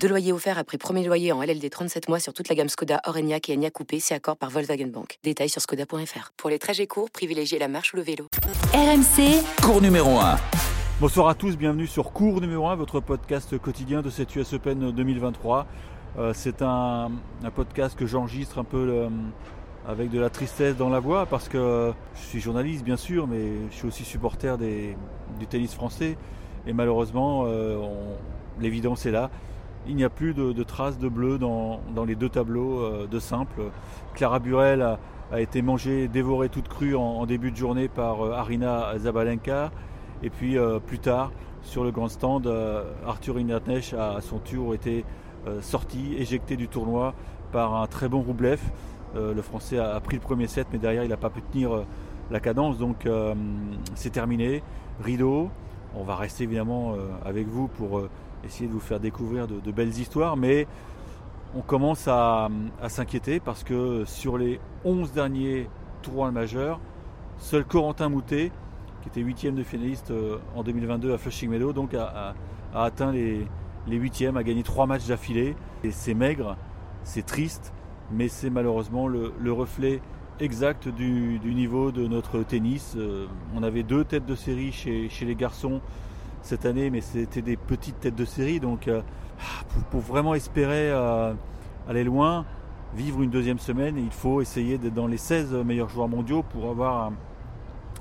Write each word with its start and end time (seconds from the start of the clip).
Deux 0.00 0.06
loyers 0.08 0.32
offerts 0.32 0.58
après 0.58 0.78
premier 0.78 1.04
loyer 1.04 1.32
en 1.32 1.42
LLD 1.42 1.68
37 1.68 2.08
mois 2.08 2.20
sur 2.20 2.32
toute 2.32 2.48
la 2.48 2.54
gamme 2.54 2.68
Skoda, 2.68 3.00
Orenia 3.04 3.38
et 3.48 3.52
Enya 3.56 3.70
Coupé, 3.70 3.98
c'est 3.98 4.14
accord 4.14 4.36
par 4.36 4.48
Volkswagen 4.50 4.86
Bank. 4.86 5.18
Détails 5.24 5.48
sur 5.48 5.60
skoda.fr. 5.60 6.30
Pour 6.36 6.50
les 6.50 6.60
trajets 6.60 6.86
courts, 6.86 7.10
privilégiez 7.10 7.58
la 7.58 7.66
marche 7.66 7.92
ou 7.92 7.96
le 7.96 8.02
vélo. 8.02 8.26
RMC, 8.72 9.42
Cours 9.62 9.82
numéro 9.82 10.20
1. 10.20 10.36
Bonsoir 11.00 11.26
à 11.28 11.34
tous, 11.34 11.56
bienvenue 11.56 11.88
sur 11.88 12.12
Cours 12.12 12.40
numéro 12.40 12.68
1, 12.68 12.76
votre 12.76 13.00
podcast 13.00 13.58
quotidien 13.58 14.02
de 14.02 14.10
cette 14.10 14.36
US 14.36 14.52
Open 14.52 14.92
2023. 14.92 15.66
Euh, 16.18 16.32
c'est 16.32 16.62
un, 16.62 17.10
un 17.42 17.50
podcast 17.50 17.98
que 17.98 18.06
j'enregistre 18.06 18.60
un 18.60 18.64
peu 18.64 18.76
euh, 18.88 19.08
avec 19.88 20.10
de 20.10 20.20
la 20.20 20.30
tristesse 20.30 20.76
dans 20.76 20.90
la 20.90 21.00
voix 21.00 21.26
parce 21.26 21.48
que 21.48 21.92
je 22.14 22.22
suis 22.28 22.40
journaliste 22.40 22.84
bien 22.84 22.96
sûr, 22.96 23.26
mais 23.26 23.42
je 23.72 23.74
suis 23.76 23.88
aussi 23.88 24.04
supporter 24.04 24.56
des- 24.58 24.96
du 25.40 25.48
tennis 25.48 25.74
français 25.74 26.16
et 26.68 26.72
malheureusement 26.72 27.46
euh, 27.46 27.76
on- 27.78 28.60
l'évidence 28.62 29.04
est 29.06 29.10
là. 29.10 29.28
Il 29.88 29.94
n'y 29.94 30.04
a 30.04 30.10
plus 30.10 30.34
de, 30.34 30.62
traces 30.64 30.98
de 30.98 31.08
bleu 31.08 31.38
dans, 31.38 31.80
les 32.06 32.16
deux 32.16 32.28
tableaux 32.28 32.80
euh, 32.80 33.06
de 33.06 33.20
simple. 33.20 33.62
Clara 34.14 34.40
Burel 34.40 34.82
a, 34.82 35.40
été 35.40 35.62
mangée, 35.62 36.08
dévorée 36.08 36.48
toute 36.48 36.68
crue 36.68 36.96
en, 36.96 37.24
début 37.26 37.52
de 37.52 37.56
journée 37.56 37.88
par 37.88 38.24
euh, 38.24 38.32
Arina 38.32 38.98
Zabalenka. 38.98 39.70
Et 40.24 40.30
puis 40.30 40.58
euh, 40.58 40.80
plus 40.80 40.98
tard, 40.98 41.30
sur 41.62 41.84
le 41.84 41.92
grand 41.92 42.08
stand, 42.08 42.50
Arthur 43.06 43.38
Ignatnech 43.38 43.92
a 43.92 44.16
à 44.16 44.20
son 44.20 44.38
tour 44.38 44.74
été 44.74 45.04
sorti, 45.60 46.14
éjecté 46.16 46.56
du 46.56 46.68
tournoi 46.68 47.14
par 47.52 47.74
un 47.74 47.86
très 47.86 48.08
bon 48.08 48.20
Roublev. 48.20 48.60
Le 49.14 49.42
Français 49.42 49.78
a, 49.78 49.98
pris 50.00 50.16
le 50.16 50.22
premier 50.22 50.46
set, 50.46 50.68
mais 50.72 50.78
derrière 50.78 51.02
il 51.02 51.08
n'a 51.08 51.16
pas 51.16 51.30
pu 51.30 51.42
tenir 51.42 51.84
la 52.30 52.38
cadence. 52.38 52.78
Donc 52.78 53.08
c'est 53.96 54.10
terminé. 54.10 54.62
Rideau. 55.02 55.50
On 55.96 56.04
va 56.04 56.14
rester 56.14 56.44
évidemment 56.44 56.94
avec 57.24 57.48
vous 57.48 57.66
pour 57.66 58.02
essayer 58.46 58.66
de 58.66 58.72
vous 58.72 58.80
faire 58.80 59.00
découvrir 59.00 59.46
de, 59.46 59.70
belles 59.70 59.98
histoires, 59.98 60.36
mais 60.36 60.66
on 61.54 61.60
commence 61.60 62.08
à, 62.08 62.48
s'inquiéter 62.88 63.40
parce 63.40 63.64
que 63.64 64.04
sur 64.06 64.38
les 64.38 64.60
11 64.84 65.12
derniers 65.12 65.68
tournois 66.02 66.30
majeurs, 66.30 66.80
seul 67.38 67.64
Corentin 67.64 68.08
Moutet, 68.08 68.50
qui 69.02 69.08
était 69.08 69.20
huitième 69.20 69.54
de 69.54 69.62
finaliste 69.62 70.10
euh, 70.10 70.38
en 70.54 70.62
2022 70.62 71.12
à 71.12 71.18
Flushing 71.18 71.50
Meadow, 71.50 71.74
a, 71.98 72.34
atteint 72.74 73.12
les, 73.12 73.46
huitièmes, 73.86 74.36
a 74.36 74.42
gagné 74.42 74.62
trois 74.62 74.86
matchs 74.86 75.06
d'affilée. 75.06 75.54
Et 75.84 75.90
c'est 75.90 76.14
maigre, 76.14 76.56
c'est 77.04 77.24
triste, 77.24 77.72
mais 78.10 78.28
c'est 78.28 78.50
malheureusement 78.50 79.06
le, 79.06 79.32
le 79.38 79.52
reflet 79.52 80.00
exact 80.40 80.88
du, 80.88 81.38
niveau 81.44 81.92
de 81.92 82.06
notre 82.06 82.42
tennis. 82.42 82.94
Euh, 82.96 83.26
on 83.54 83.62
avait 83.62 83.82
deux 83.82 84.04
têtes 84.04 84.26
de 84.26 84.34
série 84.34 84.72
chez 84.72 85.24
les 85.24 85.34
garçons 85.34 85.80
cette 86.46 86.64
année, 86.66 86.90
mais 86.90 87.00
c'était 87.00 87.42
des 87.42 87.56
petites 87.56 88.00
têtes 88.00 88.14
de 88.16 88.24
série. 88.24 88.60
Donc 88.60 88.88
euh, 88.88 89.02
pour, 89.68 89.82
pour 89.84 90.00
vraiment 90.00 90.34
espérer 90.34 90.90
euh, 90.90 91.32
aller 91.88 92.04
loin, 92.04 92.44
vivre 92.94 93.22
une 93.22 93.30
deuxième 93.30 93.58
semaine, 93.58 93.96
il 93.98 94.10
faut 94.10 94.40
essayer 94.40 94.78
d'être 94.78 94.94
dans 94.94 95.06
les 95.06 95.16
16 95.18 95.52
meilleurs 95.64 95.88
joueurs 95.88 96.08
mondiaux 96.08 96.42
pour 96.42 96.70
avoir 96.70 97.12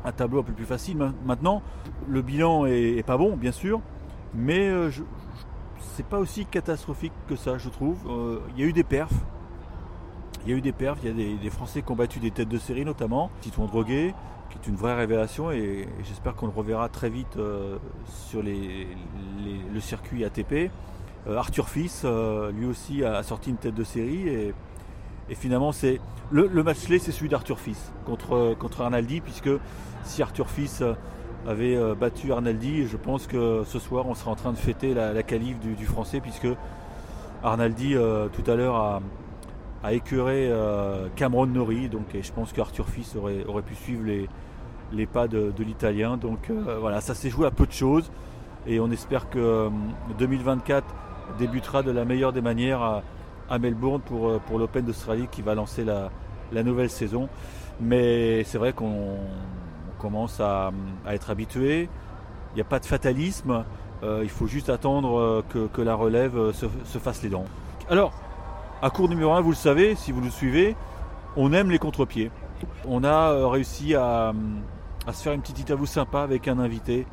un, 0.06 0.12
tableau 0.12 0.40
un 0.40 0.44
peu 0.44 0.54
plus 0.54 0.66
facile. 0.66 0.98
Ma- 0.98 1.12
Maintenant, 1.26 1.62
le 2.08 2.22
bilan 2.22 2.66
est, 2.66 3.04
pas 3.06 3.18
bon, 3.18 3.36
bien 3.36 3.52
sûr, 3.52 3.82
mais 4.34 4.70
euh, 4.70 4.90
je- 4.92 5.02
je- 5.02 5.04
c'est 5.96 6.06
pas 6.06 6.20
aussi 6.20 6.46
catastrophique 6.46 7.14
que 7.28 7.36
ça, 7.36 7.58
je 7.58 7.70
trouve. 7.70 7.98
Euh, 8.08 8.40
Il 8.56 8.62
y 8.62 8.64
a 8.64 8.68
eu 8.68 8.74
des 8.74 8.84
perfs. 8.84 9.14
Il 10.46 10.52
y 10.52 10.54
a 10.54 10.58
eu 10.58 10.62
des 10.62 10.72
perfs, 10.74 11.00
il 11.04 11.08
y 11.10 11.12
a 11.36 11.38
des, 11.42 11.50
Français 11.50 11.82
qui 11.82 11.92
ont 11.92 11.96
battu 11.96 12.20
des 12.20 12.30
têtes 12.30 12.50
de 12.50 12.60
série 12.60 12.86
notamment. 12.86 13.32
Titouan 13.42 13.66
Droguet, 13.66 14.14
qui 14.50 14.58
est 14.58 14.68
une 14.68 14.76
vraie 14.76 14.96
révélation 14.96 15.52
et, 15.52 15.88
j'espère 16.04 16.36
qu'on 16.36 16.48
le 16.48 16.52
reverra 16.52 16.90
très 16.90 17.10
vite 17.10 17.38
euh, 17.38 17.78
sur 18.08 18.42
le 18.44 19.80
circuit 19.80 20.24
ATP. 20.24 20.72
Euh, 21.28 21.38
Arthur 21.38 21.70
Fils, 21.70 22.04
euh, 22.06 22.52
lui 22.52 22.66
aussi, 22.66 23.04
a 23.04 23.24
sorti 23.24 23.50
une 23.50 23.58
tête 23.58 23.76
de 23.76 23.84
série 23.84 24.28
et, 24.28 24.54
finalement, 25.32 25.72
c'est 25.72 26.00
le, 26.32 26.48
match 26.64 26.86
clé, 26.86 27.00
c'est 27.00 27.12
celui 27.12 27.30
d'Arthur 27.30 27.60
Fils 27.60 27.92
contre, 28.06 28.82
Arnaldi, 28.82 29.22
puisque 29.22 29.50
si 30.04 30.22
Arthur 30.22 30.50
Fils 30.50 30.84
avait 31.48 31.78
battu 31.96 32.32
Arnaldi, 32.32 32.88
je 32.88 32.98
pense 32.98 33.26
que 33.26 33.64
ce 33.66 33.80
soir, 33.80 34.06
on 34.08 34.14
sera 34.14 34.32
en 34.32 34.36
train 34.36 34.52
de 34.52 34.58
fêter 34.58 34.94
la, 34.94 35.14
la 35.14 35.24
qualif 35.24 35.60
du, 35.60 35.74
du 35.74 35.86
Français, 35.86 36.20
puisque 36.20 36.48
Arnaldi, 37.44 37.96
tout 38.34 38.52
à 38.52 38.56
l'heure, 38.56 38.76
a, 38.76 39.02
a 39.86 39.94
écœuré 39.94 40.48
euh, 40.50 41.08
Cameron 41.16 41.46
Nori, 41.46 41.90
donc 41.90 42.16
et 42.16 42.24
je 42.24 42.32
pense 42.32 42.54
qu'Arthur 42.54 42.88
Fils 42.88 43.16
aurait, 43.16 43.44
aurait 43.46 43.62
pu 43.62 43.76
suivre 43.76 44.04
les, 44.06 44.28
les 44.92 45.06
pas 45.06 45.28
de, 45.28 45.54
l'Italien. 45.60 46.18
Donc 46.18 46.50
euh, 46.50 46.78
voilà, 46.80 47.02
ça 47.02 47.14
s'est 47.14 47.30
joué 47.30 47.46
à 47.46 47.52
peu 47.52 47.66
de 47.66 47.72
choses, 47.72 48.12
et 48.66 48.80
on 48.80 48.90
espère 48.92 49.30
que 49.30 49.40
euh, 49.40 49.70
2024 50.18 50.86
débutera 51.38 51.84
de 51.84 51.92
la 51.92 52.06
meilleure 52.06 52.34
des 52.34 52.42
manières 52.42 53.04
à, 53.50 53.60
Melbourne 53.60 54.02
pour, 54.02 54.30
euh, 54.30 54.42
pour 54.48 54.58
l'Open 54.58 54.86
d'Australie 54.86 55.28
qui 55.32 55.42
va 55.42 55.54
lancer 55.54 55.84
la, 55.84 56.10
la 56.52 56.64
nouvelle 56.64 56.90
saison. 56.90 57.30
Mais 57.80 58.44
c'est 58.44 58.58
vrai 58.58 58.74
qu'on 58.74 59.18
on 59.98 60.02
commence 60.02 60.40
à, 60.40 60.72
à 61.06 61.14
être 61.14 61.30
habitué. 61.30 61.90
Il 62.54 62.56
n'y 62.56 62.62
a 62.62 62.66
pas 62.66 62.80
de 62.80 62.86
fatalisme. 62.86 63.66
Euh, 64.04 64.22
il 64.24 64.30
faut 64.30 64.48
juste 64.48 64.70
attendre 64.70 65.20
euh, 65.20 65.44
que, 65.50 65.68
que 65.68 65.82
la 65.82 65.96
relève 65.96 66.38
euh, 66.38 66.54
se, 66.54 66.66
se 66.86 66.98
fasse 66.98 67.24
les 67.24 67.30
dents. 67.30 67.46
Alors, 67.90 68.14
à 68.82 68.90
cours 68.90 69.10
numéro 69.10 69.34
1, 69.34 69.42
vous 69.42 69.52
le 69.52 69.56
savez, 69.56 69.96
si 69.96 70.12
vous 70.12 70.22
le 70.22 70.30
suivez, 70.30 70.76
on 71.36 71.54
aime 71.54 71.72
les 71.72 71.80
contre-pieds. 71.80 72.32
On 72.88 73.04
a 73.04 73.32
euh, 73.32 73.48
réussi 73.48 73.96
à, 73.96 74.34
à 75.08 75.14
se 75.14 75.24
faire 75.24 75.34
une 75.34 75.42
petite 75.42 75.60
interview 75.60 75.86
sympa 75.86 76.22
avec 76.22 76.48
un 76.48 76.60
invité 76.60 77.06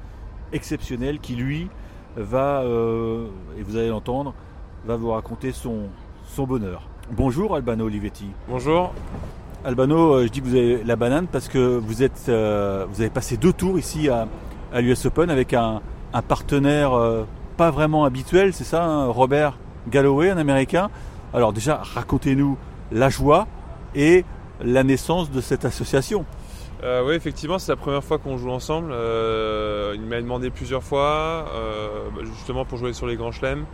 exceptionnel 0.53 1.19
qui, 1.19 1.35
lui, 1.35 1.69
va, 2.17 2.63
euh, 2.63 3.27
et 3.59 3.63
vous 3.63 3.77
allez 3.77 3.89
l'entendre, 3.89 4.35
va 4.85 4.97
vous 4.97 5.11
raconter 5.11 5.53
son, 5.53 5.89
son 6.27 6.47
bonheur. 6.47 6.89
Bonjour 7.11 7.57
Albano 7.57 7.87
Olivetti. 7.87 8.27
Bonjour. 8.49 8.93
Albano, 9.65 10.15
euh, 10.15 10.27
je 10.27 10.29
dis 10.29 10.41
que 10.41 10.47
vous 10.47 10.55
avez 10.57 10.83
la 10.85 10.97
banane 10.97 11.27
parce 11.27 11.49
que 11.49 11.79
vous, 11.79 12.03
êtes, 12.03 12.27
euh, 12.29 12.85
vous 12.89 13.01
avez 13.01 13.11
passé 13.11 13.37
deux 13.37 13.53
tours 13.53 13.79
ici 13.79 14.09
à, 14.09 14.27
à 14.73 14.81
l'US 14.81 15.07
Open 15.07 15.31
avec 15.31 15.55
un, 15.55 15.81
un 16.13 16.23
partenaire 16.23 16.95
euh, 16.95 17.25
pas 17.57 17.71
vraiment 17.71 18.05
habituel, 18.05 18.53
c'est 18.55 18.65
ça, 18.65 18.85
hein, 18.85 19.07
Robert 19.07 19.57
Galloway, 19.89 20.31
un 20.31 20.39
Américain. 20.39 20.91
Alors 21.35 21.53
déjà, 21.53 21.81
racontez-nous 21.83 22.59
la 22.91 23.09
joie 23.09 23.47
et 23.95 24.25
la 24.63 24.85
naissance 24.85 25.31
de 25.31 25.41
cette 25.41 25.65
association. 25.65 26.25
Euh, 26.83 27.03
oui, 27.07 27.15
effectivement, 27.15 27.59
c'est 27.59 27.73
la 27.73 27.77
première 27.77 28.03
fois 28.03 28.19
qu'on 28.19 28.37
joue 28.37 28.51
ensemble. 28.51 28.91
Euh, 28.93 29.93
il 29.95 30.03
m'a 30.03 30.21
demandé 30.21 30.51
plusieurs 30.51 30.83
fois, 30.83 31.47
euh, 31.55 32.09
justement 32.25 32.65
pour 32.65 32.77
jouer 32.79 32.93
sur 32.93 33.07
les 33.07 33.17
grands 33.17 33.33
chelems. 33.33 33.65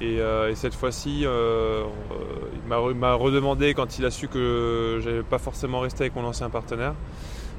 Et, 0.00 0.16
et 0.16 0.54
cette 0.54 0.74
fois-ci, 0.74 1.20
il 1.22 2.68
m'a 2.68 2.76
re- 2.76 2.94
m'a 2.94 3.14
redemandé 3.14 3.72
quand 3.72 3.98
il 3.98 4.04
a 4.04 4.10
su 4.10 4.28
que 4.28 5.00
j'allais 5.02 5.22
pas 5.22 5.38
forcément 5.38 5.80
rester 5.80 6.04
avec 6.04 6.14
mon 6.16 6.24
ancien 6.24 6.50
partenaire. 6.50 6.92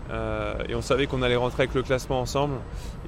Euh, 0.10 0.54
et 0.70 0.76
on 0.76 0.82
savait 0.82 1.06
qu'on 1.06 1.22
allait 1.22 1.36
rentrer 1.36 1.64
avec 1.64 1.76
le 1.76 1.84
classement 1.84 2.22
ensemble. 2.22 2.56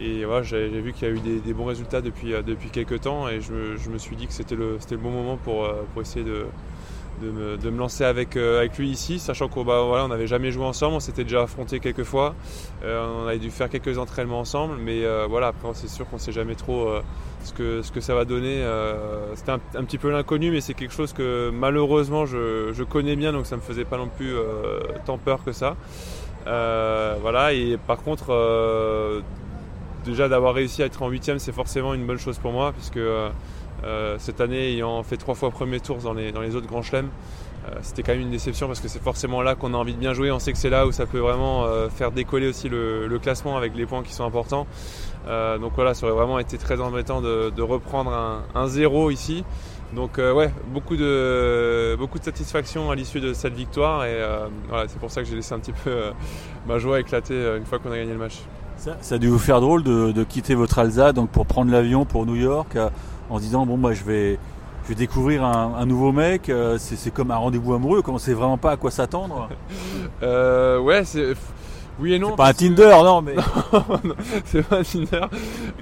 Et 0.02 0.26
voilà, 0.26 0.44
j'ai 0.44 0.68
vu 0.68 0.92
qu'il 0.94 1.08
y 1.08 1.12
a 1.12 1.14
eu 1.14 1.20
des, 1.20 1.40
des 1.40 1.54
bons 1.54 1.66
résultats 1.66 2.02
depuis, 2.02 2.34
euh, 2.34 2.42
depuis 2.42 2.70
quelques 2.70 3.02
temps. 3.02 3.30
Et 3.30 3.42
je 3.42 3.52
me, 3.54 3.78
je 3.78 3.90
me 3.90 3.98
suis 3.98 4.16
dit 4.16 4.28
que 4.28 4.34
c'était 4.34 4.56
le, 4.56 4.78
le 4.92 4.98
bon 4.98 5.12
moment 5.12 5.38
pour, 5.38 5.64
euh, 5.64 5.84
pour 5.94 6.02
essayer 6.02 6.26
de, 6.26 6.46
de 7.22 7.32
me, 7.32 7.58
de 7.58 7.70
me 7.70 7.78
lancer 7.78 8.04
avec, 8.06 8.36
euh, 8.38 8.60
avec 8.60 8.78
lui 8.78 8.90
ici, 8.90 9.20
sachant 9.20 9.48
qu'on 9.48 9.64
bah, 9.64 9.84
voilà, 9.88 10.08
n'avait 10.08 10.28
jamais 10.28 10.52
joué 10.52 10.66
ensemble, 10.66 10.96
on 10.96 11.00
s'était 11.00 11.24
déjà 11.24 11.44
affronté 11.44 11.80
quelques 11.80 12.04
fois, 12.04 12.34
Euh, 12.84 13.24
on 13.24 13.28
avait 13.28 13.40
dû 13.40 13.52
faire 13.52 13.70
quelques 13.70 13.98
entraînements 13.98 14.40
ensemble, 14.40 14.75
mais 14.80 15.04
euh, 15.04 15.25
voilà, 15.30 15.48
après 15.48 15.68
c'est 15.74 15.90
sûr 15.90 16.07
qu'on 16.10 16.16
ne 16.16 16.22
sait 16.22 16.31
jamais 16.31 16.56
trop 16.56 16.88
ce, 17.44 17.52
que, 17.52 17.81
ce 17.81 17.92
que 17.92 18.00
ça 18.00 18.16
va 18.16 18.24
donner. 18.24 18.63
C'était 19.36 19.52
un, 19.52 19.60
un 19.75 19.84
petit 19.84 19.98
peu 19.98 20.10
l'inconnu, 20.10 20.50
mais 20.50 20.62
c'est 20.62 20.74
quelque 20.74 20.94
chose 20.94 21.12
que 21.12 21.50
malheureusement 21.54 22.25
je, 22.25 22.72
je 22.72 22.84
connais 22.86 23.18
bien, 23.18 23.34
donc 23.34 23.45
ça 23.45 23.57
ne 23.57 23.62
me 23.62 23.66
faisait 23.66 23.84
pas 23.84 23.98
non 23.98 24.07
plus 24.07 24.34
tant 25.06 25.18
peur 25.18 25.44
que 25.44 25.52
ça. 25.52 25.75
Euh, 26.47 27.15
voilà, 27.21 27.53
et 27.53 27.77
par 27.77 28.01
contre, 28.01 28.27
euh, 28.30 29.21
déjà 30.06 30.30
d'avoir 30.30 30.53
réussi 30.53 30.81
à 30.81 30.86
être 30.86 31.01
en 31.01 31.09
huitième, 31.09 31.39
c'est 31.39 31.51
forcément 31.51 31.94
une 31.94 32.06
bonne 32.06 32.18
chose 32.18 32.38
pour 32.39 32.51
moi, 32.51 32.71
puisque 32.74 32.97
euh, 32.97 33.30
cette 34.18 34.41
année, 34.41 34.74
ayant 34.74 35.03
fait 35.03 35.18
trois 35.18 35.36
fois 35.36 35.51
premier 35.51 35.80
tour 35.80 35.97
dans 35.97 36.13
les, 36.13 36.31
dans 36.31 36.41
les 36.41 36.56
autres 36.56 36.68
grands 36.68 36.81
chelems, 36.81 37.09
c'était 37.83 38.01
quand 38.01 38.13
même 38.13 38.21
une 38.21 38.31
déception 38.31 38.65
parce 38.65 38.80
que 38.80 38.88
c'est 38.88 39.03
forcément 39.03 39.44
là 39.44 39.53
qu'on 39.53 39.75
a 39.75 39.77
envie 39.77 39.94
de 39.94 40.00
bien 40.00 40.13
jouer. 40.13 40.31
On 40.31 40.39
sait 40.39 40.51
que 40.51 40.57
c'est 40.57 40.71
là 40.71 40.88
où 40.88 40.91
ça 40.91 41.06
peut 41.06 41.19
vraiment 41.19 41.68
faire 41.89 42.12
décoller 42.12 42.47
aussi 42.47 42.68
le, 42.68 43.19
classement 43.21 43.57
avec 43.57 43.75
les 43.75 43.85
points 43.85 44.01
qui 44.01 44.12
sont 44.12 44.24
importants. 44.24 44.65
Euh, 45.27 45.59
donc 45.59 45.74
voilà, 45.75 45.94
ça 45.94 46.07
aurait 46.07 46.15
vraiment 46.15 46.39
été 46.39 46.57
très 46.57 46.81
embêtant 46.81 47.21
de, 47.21 47.62
reprendre 47.62 48.42
un 48.56 48.68
zéro 48.68 49.12
ici. 49.12 49.44
Donc 49.94 50.18
ouais, 50.18 50.51
beaucoup 50.68 50.95
de, 50.95 51.95
beaucoup 51.97 52.19
de 52.19 52.24
satisfaction 52.24 52.91
à 52.91 52.95
l'issue 52.95 53.19
de 53.19 53.33
cette 53.33 53.53
victoire 53.53 54.06
et 54.06 54.19
voilà, 54.68 54.88
c'est 54.88 55.00
pour 55.00 55.09
ça 55.09 55.21
que 55.21 55.27
j'ai 55.27 55.36
laissé 55.36 55.53
un 55.53 55.59
petit 55.59 55.71
peu 55.71 55.91
ma 56.68 56.77
joie 56.77 57.00
éclater 57.00 57.56
une 57.57 57.65
fois 57.65 57.80
qu'on 57.80 57.91
a 57.91 57.97
gagné 57.97 58.13
le 58.13 58.19
match. 58.19 58.39
Ça, 58.77 58.97
ça, 59.01 59.15
a 59.15 59.18
dû 59.18 59.27
vous 59.27 59.39
faire 59.39 59.62
drôle 59.62 59.83
de, 59.83 60.24
quitter 60.24 60.53
votre 60.53 60.77
Alsace 60.80 61.13
donc 61.13 61.30
pour 61.30 61.45
prendre 61.45 61.71
l'avion 61.71 62.06
pour 62.06 62.25
New 62.25 62.36
York 62.36 62.77
en 63.30 63.38
se 63.38 63.44
disant 63.44 63.65
bon 63.65 63.77
moi 63.77 63.94
je 63.94 64.03
vais 64.03 64.39
je 64.83 64.89
vais 64.89 64.95
découvrir 64.95 65.44
un, 65.44 65.86
nouveau 65.86 66.12
mec, 66.12 66.51
c'est 66.77 67.13
comme 67.13 67.31
un 67.31 67.35
rendez-vous 67.35 67.74
amoureux, 67.74 68.01
on 68.07 68.18
sait 68.18 68.33
vraiment 68.33 68.57
pas 68.57 68.71
à 68.71 68.77
quoi 68.77 68.89
s'attendre? 68.89 69.50
ouais, 70.21 71.03
c'est 71.03 71.35
oui 72.00 72.13
et 72.13 72.19
non. 72.19 72.31
C'est 72.31 72.36
pas 72.38 72.48
un 72.48 72.54
Tinder, 72.54 72.98
non, 73.04 73.22
mais. 73.22 73.36
c'est 74.46 74.68
pas 74.68 74.80
un 74.80 74.84
Tinder. 74.84 75.25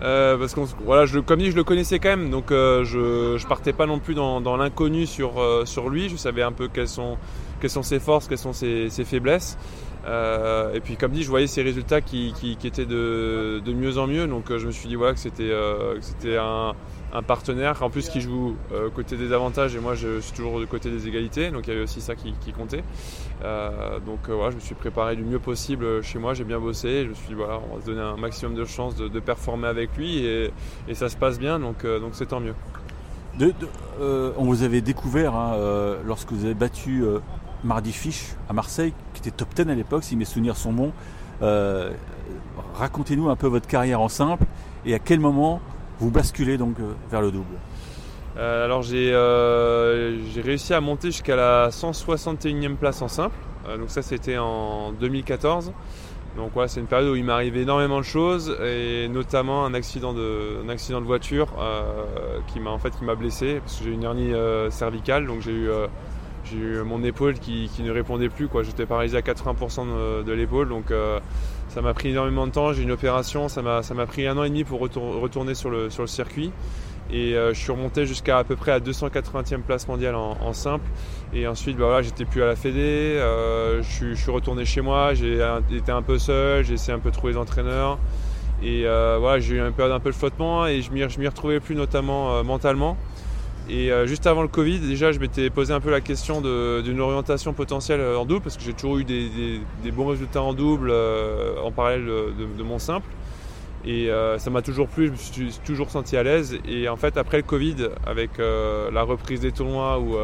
Euh, 0.02 0.38
parce 0.38 0.54
que 0.54 0.62
voilà, 0.84 1.06
je, 1.06 1.20
comme 1.20 1.40
dit, 1.40 1.52
je 1.52 1.56
le 1.56 1.64
connaissais 1.64 2.00
quand 2.00 2.10
même, 2.10 2.30
donc 2.30 2.52
euh, 2.52 2.84
je, 2.84 3.38
je 3.38 3.48
partais 3.48 3.74
pas 3.74 3.86
non 3.86 4.00
plus 4.00 4.16
dans, 4.16 4.58
l'inconnu 4.58 5.06
sur, 5.06 5.40
euh, 5.40 5.66
sur 5.66 5.90
lui. 5.90 6.10
Je 6.10 6.16
savais 6.16 6.44
un 6.44 6.52
peu 6.52 6.68
quelles 6.68 6.88
sont, 6.88 7.18
quelles 7.60 7.70
sont 7.70 7.84
ses 7.84 8.00
forces, 8.00 8.28
quelles 8.28 8.38
sont 8.38 8.54
ses, 8.54 8.90
faiblesses. 8.90 9.58
Et 10.08 10.80
puis, 10.80 10.96
comme 10.96 11.12
dit, 11.12 11.24
je 11.24 11.30
voyais 11.30 11.48
ses 11.48 11.62
résultats 11.62 12.02
qui, 12.02 12.34
étaient 12.64 12.86
de, 12.86 13.62
mieux 13.74 13.98
en 13.98 14.08
mieux, 14.08 14.28
donc 14.28 14.56
je 14.56 14.66
me 14.66 14.72
suis 14.72 14.88
dit 14.88 14.96
voilà, 14.96 15.14
que 15.14 15.20
c'était 15.20 15.52
c'était 16.02 16.38
un 16.38 16.74
partenaire. 17.22 17.82
En 17.84 17.90
plus 17.90 18.10
qui 18.10 18.22
joue 18.22 18.56
euh, 18.72 18.90
côté 18.90 19.16
des 19.16 19.32
avantages 19.32 19.76
et 19.76 19.80
moi 19.80 19.96
je 19.96 20.20
suis 20.20 20.34
toujours 20.34 20.60
du 20.60 20.68
côté 20.68 20.90
des 20.90 21.08
égalités. 21.08 21.52
Donc 21.52 21.68
il 21.68 21.70
y 21.70 21.74
avait 21.74 21.84
aussi 21.84 22.02
ça 22.02 22.16
qui, 22.16 22.34
comptait. 22.52 22.84
Euh, 23.44 24.00
donc 24.00 24.30
euh, 24.30 24.36
voilà 24.36 24.52
je 24.52 24.56
me 24.56 24.62
suis 24.62 24.76
préparé 24.76 25.16
du 25.16 25.24
mieux 25.24 25.40
possible 25.40 26.04
chez 26.04 26.20
moi. 26.20 26.34
J'ai 26.34 26.44
bien 26.44 26.60
bossé. 26.60 27.04
Je 27.04 27.10
me 27.10 27.14
suis 27.14 27.28
dit 27.30 27.34
voilà 27.34 27.60
on 27.72 27.76
va 27.76 27.82
se 27.82 27.88
donner 27.88 28.02
un 28.02 28.18
maximum 28.18 28.56
de 28.56 28.66
chances 28.66 28.96
de, 28.96 29.20
performer 29.20 29.68
avec 29.68 29.96
lui 29.98 30.26
et, 30.26 30.52
ça 30.94 31.10
se 31.10 31.18
passe 31.18 31.40
bien. 31.40 31.60
Donc 31.60 31.86
donc 31.86 32.12
c'est 32.14 32.28
tant 32.28 32.40
mieux. 32.40 32.56
On 34.00 34.44
vous 34.46 34.64
avait 34.64 34.82
découvert 34.82 35.36
hein, 35.36 35.98
lorsque 36.06 36.32
vous 36.32 36.46
avez 36.46 36.54
battu 36.54 37.04
Mardi 37.64 37.92
Fish 37.92 38.36
à 38.50 38.54
Marseille 38.54 38.94
qui 39.22 39.30
était 39.30 39.38
top 39.38 39.54
10 39.56 39.70
à 39.72 39.76
l'époque 39.76 40.04
si 40.04 40.16
mes 40.16 40.26
souvenirs 40.26 40.58
sont 40.58 40.74
bons 40.74 40.92
racontez-nous 42.76 43.30
un 43.30 43.36
peu 43.36 43.48
votre 43.48 43.68
carrière 43.68 44.02
en 44.02 44.10
simple 44.10 44.46
et 44.86 44.94
à 44.94 45.00
quel 45.00 45.20
moment 45.20 45.62
vous 46.00 46.12
basculez 46.12 46.58
donc 46.58 46.80
euh, 46.80 46.92
vers 47.10 47.22
le 47.22 47.32
double? 47.32 47.46
Euh, 48.38 48.66
Alors 48.66 48.84
euh, 48.92 50.18
j'ai 50.34 50.42
réussi 50.42 50.74
à 50.74 50.82
monter 50.82 51.08
jusqu'à 51.08 51.36
la 51.36 51.70
161e 51.70 52.76
place 52.76 53.02
en 53.02 53.08
simple. 53.08 53.36
donc 53.80 53.90
ça 53.90 54.02
c'était 54.02 54.38
en 54.38 54.92
2014. 54.94 55.72
Donc 56.36 56.52
voilà, 56.54 56.68
c'est 56.68 56.80
une 56.80 56.86
période 56.86 57.10
où 57.10 57.16
il 57.16 57.28
arrivé 57.32 57.62
énormément 57.62 57.98
de 57.98 58.04
choses 58.04 58.56
et 58.64 59.08
notamment 59.08 59.66
un 59.66 59.74
accident 59.74 60.14
de, 60.14 60.58
accident 60.70 61.02
de 61.02 61.06
voiture 61.06 61.48
qui 62.46 62.60
m'a 62.60 62.70
en 62.70 62.78
fait 62.78 62.92
qui 62.92 63.06
m'a 63.06 63.16
blessé 63.16 63.60
parce 63.60 63.78
que 63.78 63.86
j'ai 63.86 63.92
une 63.92 64.04
hernie 64.04 64.34
cervicale 64.70 65.26
donc 65.26 65.42
j'ai 65.42 65.54
eu 65.54 65.70
j'ai 66.52 66.58
eu 66.58 66.82
mon 66.84 67.04
épaule 67.04 67.36
qui, 67.36 67.70
ne 67.80 67.92
répondait 67.92 68.30
plus. 68.30 68.48
J'étais 68.64 68.86
paralysé 68.86 69.18
à 69.18 69.22
80% 69.22 70.24
de, 70.26 70.32
l'épaule 70.32 70.70
donc 70.70 70.92
ça 71.70 71.82
m'a 71.82 71.94
pris 71.94 72.10
énormément 72.10 72.48
de 72.48 72.52
temps, 72.52 72.74
j'ai 72.74 72.84
une 72.84 72.92
opération, 72.92 73.50
ça 73.50 73.62
m'a, 73.62 74.06
pris 74.08 74.26
un 74.26 74.38
an 74.38 74.44
et 74.44 74.50
demi 74.50 74.64
pour 74.64 74.80
retourner 74.80 75.54
sur 75.54 75.70
le, 75.70 75.90
sur 75.90 76.02
le 76.04 76.08
circuit. 76.08 76.52
Et 77.12 77.36
euh, 77.36 77.54
je 77.54 77.60
suis 77.60 77.72
remonté 77.72 78.06
jusqu'à 78.06 78.38
à 78.38 78.44
peu 78.44 78.56
près 78.56 78.72
à 78.72 78.80
280e 78.80 79.62
place 79.62 79.88
mondiale 79.88 80.16
en, 80.16 80.54
simple. 80.54 80.86
Et 81.34 81.48
ensuite, 81.48 81.78
bah 81.78 81.86
voilà, 81.86 82.02
j'étais 82.02 82.26
plus 82.26 82.42
à 82.42 82.46
la 82.46 82.56
Fédé, 82.56 82.80
euh, 82.80 83.82
je, 83.82 84.14
suis 84.14 84.32
retourné 84.32 84.66
chez 84.66 84.82
moi, 84.82 85.14
j'ai 85.14 85.40
été 85.72 85.92
un 85.92 86.02
peu 86.02 86.18
seul, 86.18 86.66
j'ai 86.66 86.74
essayé 86.74 86.94
un 86.94 87.00
peu 87.00 87.12
de 87.12 87.16
trouver 87.16 87.34
des 87.34 87.40
entraîneurs. 87.40 87.98
Et 88.64 88.86
euh, 88.86 89.18
voilà, 89.20 89.40
j'ai 89.40 89.56
eu 89.56 89.60
une 89.60 89.72
période 89.72 89.94
un 89.94 90.00
peu 90.00 90.10
de 90.10 90.16
flottement 90.16 90.66
et 90.66 90.82
je 90.82 90.92
m'y, 90.92 91.08
je 91.08 91.20
m'y 91.20 91.28
retrouvais 91.28 91.60
plus 91.60 91.76
notamment 91.76 92.44
mentalement. 92.44 92.98
Et 93.70 93.92
euh, 93.92 94.08
juste 94.08 94.26
avant 94.28 94.44
le 94.44 94.48
Covid, 94.48 94.80
déjà, 94.80 95.12
je 95.12 95.20
m'étais 95.20 95.50
posé 95.50 95.74
un 95.74 95.82
peu 95.82 95.92
la 95.92 96.00
question 96.00 96.42
d'une 96.42 97.02
orientation 97.02 97.52
potentielle 97.52 98.00
euh, 98.00 98.18
en 98.18 98.26
double, 98.26 98.42
parce 98.42 98.56
que 98.56 98.64
j'ai 98.64 98.74
toujours 98.74 98.98
eu 98.98 99.04
des, 99.04 99.92
bons 99.92 100.08
résultats 100.08 100.42
en 100.42 100.54
double 100.54 100.90
euh, 100.90 101.60
en 101.62 101.72
parallèle 101.72 102.06
de, 102.06 102.64
mon 102.64 102.80
simple. 102.80 103.08
Et 103.86 104.10
ça 104.38 104.50
m'a 104.50 104.62
toujours 104.62 104.90
plu, 104.90 105.08
je 105.08 105.12
me 105.12 105.18
suis 105.18 105.60
toujours 105.64 105.90
senti 105.90 106.18
à 106.18 106.24
l'aise. 106.24 106.60
Et 106.68 106.90
en 106.90 106.98
fait, 106.98 107.16
après 107.16 107.38
le 107.38 107.44
Covid, 107.44 107.88
avec 108.06 108.32
la 108.38 109.04
reprise 109.04 109.40
des 109.40 109.54
tournois 109.54 110.00
où 110.00 110.18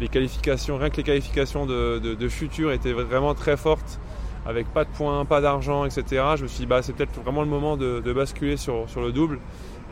les 0.00 0.08
qualifications, 0.08 0.76
rien 0.76 0.90
que 0.90 0.96
les 0.96 1.04
qualifications 1.04 1.66
de, 1.66 2.28
futur 2.28 2.72
étaient 2.72 2.92
vraiment 2.92 3.34
très 3.34 3.56
fortes, 3.56 4.00
avec 4.44 4.66
pas 4.72 4.84
de 4.84 4.90
points, 4.90 5.24
pas 5.24 5.40
d'argent, 5.40 5.84
etc., 5.84 6.04
je 6.36 6.42
me 6.42 6.48
suis 6.48 6.60
dit, 6.60 6.66
bah, 6.66 6.82
c'est 6.82 6.94
peut-être 6.94 7.20
vraiment 7.22 7.42
le 7.42 7.48
moment 7.48 7.76
de, 7.76 8.12
basculer 8.12 8.56
sur 8.56 8.86
le 8.96 9.12
double. 9.12 9.38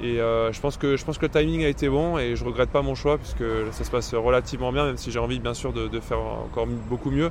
Et 0.00 0.20
euh, 0.20 0.52
je, 0.52 0.60
pense 0.60 0.76
que, 0.76 0.96
je 0.96 1.04
pense 1.04 1.18
que 1.18 1.26
le 1.26 1.30
timing 1.30 1.64
a 1.64 1.68
été 1.68 1.88
bon 1.88 2.18
et 2.18 2.36
je 2.36 2.44
regrette 2.44 2.70
pas 2.70 2.82
mon 2.82 2.94
choix 2.94 3.18
puisque 3.18 3.44
ça 3.72 3.84
se 3.84 3.90
passe 3.90 4.14
relativement 4.14 4.72
bien, 4.72 4.86
même 4.86 4.96
si 4.96 5.10
j'ai 5.10 5.18
envie 5.18 5.40
bien 5.40 5.54
sûr 5.54 5.72
de, 5.72 6.00
faire 6.00 6.20
encore 6.20 6.66
beaucoup 6.88 7.10
mieux. 7.10 7.30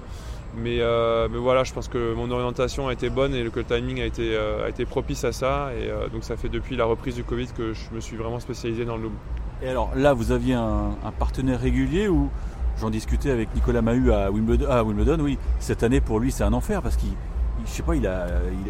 Euh, 0.66 1.28
mais, 1.32 1.38
voilà, 1.38 1.64
je 1.64 1.74
pense 1.74 1.88
que 1.88 2.14
mon 2.14 2.30
orientation 2.32 2.88
a 2.88 2.94
été 2.94 3.10
bonne 3.10 3.34
et 3.34 3.44
que 3.50 3.60
le 3.60 3.66
timing 3.66 4.02
a 4.02 4.06
été, 4.06 4.36
euh, 4.36 4.66
a 4.66 4.70
été 4.70 4.86
propice 4.86 5.24
à 5.24 5.32
ça. 5.32 5.70
Et 5.80 5.90
donc 6.12 6.24
ça 6.24 6.36
fait 6.36 6.50
depuis 6.50 6.76
la 6.76 6.86
reprise 6.86 7.16
du 7.16 7.24
Covid 7.24 7.48
que 7.58 7.74
je 7.74 7.96
me 7.96 8.02
suis 8.02 8.18
vraiment 8.18 8.40
spécialisé 8.40 8.84
dans 8.84 8.98
le 8.98 9.04
double. 9.04 9.18
Et 9.62 9.70
alors 9.70 9.92
là, 9.96 10.14
vous 10.14 10.32
aviez 10.32 10.56
un, 10.56 10.92
partenaire 11.18 11.62
régulier 11.62 12.10
ou 12.10 12.30
j'en 12.80 12.90
discutais 12.90 13.32
avec 13.32 13.54
Nicolas 13.56 13.82
Mahut 13.82 14.12
à 14.12 14.30
Wimbledon, 14.30 14.70
à 14.70 14.84
Wimbledon, 14.84 15.20
oui, 15.22 15.38
cette 15.60 15.82
année 15.84 16.00
pour 16.00 16.20
lui 16.20 16.32
c'est 16.32 16.44
un 16.44 16.54
enfer 16.54 16.84
parce 16.84 16.96
qu'il, 16.96 17.10
je 17.66 17.72
sais 17.72 17.82
pas, 17.82 17.96
il 17.96 18.06
a, 18.06 18.28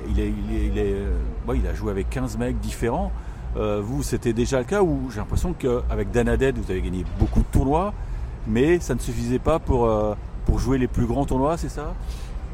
il, 0.07 0.17
il 0.17 1.67
a 1.67 1.73
joué 1.73 1.91
avec 1.91 2.09
15 2.09 2.37
mecs 2.37 2.59
différents. 2.59 3.11
Euh, 3.57 3.81
vous, 3.81 4.03
c'était 4.03 4.33
déjà 4.33 4.59
le 4.59 4.65
cas 4.65 4.81
où 4.81 5.09
j'ai 5.11 5.17
l'impression 5.17 5.53
qu'avec 5.53 6.11
Danaded, 6.11 6.57
vous 6.57 6.69
avez 6.69 6.81
gagné 6.81 7.03
beaucoup 7.19 7.39
de 7.39 7.45
tournois, 7.51 7.93
mais 8.45 8.79
ça 8.79 8.93
ne 8.93 8.99
suffisait 8.99 9.39
pas 9.39 9.57
pour, 9.59 9.85
euh, 9.85 10.13
jouer 10.57 10.77
les 10.77 10.87
plus 10.87 11.05
grands 11.05 11.25
tournois, 11.25 11.57
c'est 11.57 11.69
ça? 11.69 11.93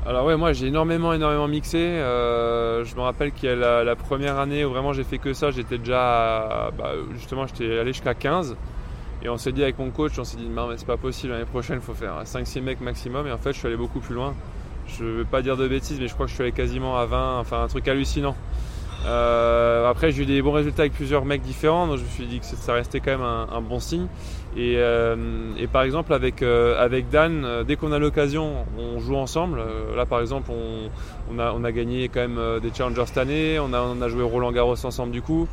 Alors 0.05 0.25
ouais, 0.25 0.35
moi 0.35 0.51
j'ai 0.51 0.67
énormément, 0.67 1.13
énormément 1.13 1.47
mixé. 1.47 1.77
Euh, 1.77 2.83
je 2.83 2.95
me 2.95 3.01
rappelle 3.01 3.31
qu'il 3.31 3.49
y 3.49 3.51
a 3.51 3.83
la, 3.83 3.95
première 3.95 4.37
année 4.37 4.65
où 4.65 4.69
vraiment 4.69 4.91
j'ai 4.91 5.03
fait 5.03 5.17
que 5.17 5.33
ça, 5.33 5.51
j'étais 5.51 5.77
déjà, 5.77 6.71
bah, 6.77 6.91
justement, 7.13 7.47
j'étais 7.47 7.79
allé 7.79 7.93
jusqu'à 7.93 8.13
15. 8.13 8.55
Et 9.23 9.29
on 9.29 9.37
s'est 9.37 9.53
dit 9.53 9.63
avec 9.63 9.79
mon 9.79 9.89
coach, 9.89 10.19
on 10.19 10.25
s'est 10.25 10.37
dit, 10.37 10.47
non 10.49 10.67
mais 10.67 10.75
c'est 10.77 10.87
pas 10.87 10.97
possible, 10.97 11.31
l'année 11.31 11.45
prochaine 11.45 11.77
il 11.77 11.81
faut 11.81 11.93
faire 11.93 12.23
5-6 12.23 12.61
mecs 12.61 12.81
maximum. 12.81 13.27
Et 13.27 13.31
en 13.31 13.37
fait, 13.37 13.53
je 13.53 13.59
suis 13.59 13.67
allé 13.67 13.77
beaucoup 13.77 13.99
plus 13.99 14.15
loin. 14.15 14.33
Je 14.87 15.05
veux 15.05 15.25
pas 15.25 15.41
dire 15.41 15.55
de 15.55 15.67
bêtises, 15.67 15.99
mais 15.99 16.07
je 16.07 16.13
crois 16.13 16.25
que 16.25 16.29
je 16.29 16.35
suis 16.35 16.43
allé 16.43 16.51
quasiment 16.51 16.97
à 16.97 17.05
20, 17.05 17.39
enfin 17.39 17.63
un 17.63 17.67
truc 17.67 17.87
hallucinant. 17.87 18.35
Euh, 19.05 19.89
après, 19.89 20.11
j'ai 20.11 20.23
eu 20.23 20.25
des 20.25 20.41
bons 20.41 20.51
résultats 20.51 20.83
avec 20.83 20.93
plusieurs 20.93 21.25
mecs 21.25 21.41
différents, 21.41 21.87
donc 21.87 21.97
je 21.97 22.03
me 22.03 22.09
suis 22.09 22.25
dit 22.25 22.39
que 22.39 22.45
ça 22.45 22.73
restait 22.73 22.99
quand 22.99 23.11
même 23.11 23.21
un, 23.21 23.61
bon 23.61 23.79
signe. 23.79 24.07
Et, 24.55 24.75
euh, 24.77 25.15
par 25.71 25.83
exemple, 25.83 26.13
avec, 26.13 26.41
euh, 26.41 26.81
avec 26.83 27.09
Dan, 27.09 27.63
dès 27.67 27.75
qu'on 27.75 27.91
a 27.91 27.99
l'occasion, 27.99 28.65
on 28.77 28.99
joue 28.99 29.15
ensemble. 29.15 29.61
là, 29.95 30.05
par 30.05 30.21
exemple, 30.21 30.51
on, 31.31 31.39
a, 31.39 31.53
on, 31.53 31.63
a, 31.63 31.71
gagné 31.71 32.07
quand 32.07 32.21
même 32.21 32.59
des 32.61 32.71
challengers 32.73 33.05
cette 33.07 33.17
année, 33.17 33.59
on 33.59 33.73
a, 33.73 33.81
on 33.81 34.01
a 34.01 34.09
joué 34.09 34.23
Roland 34.23 34.51
Garros 34.51 34.85
ensemble 34.85 35.11
du 35.11 35.21
coup. 35.21 35.47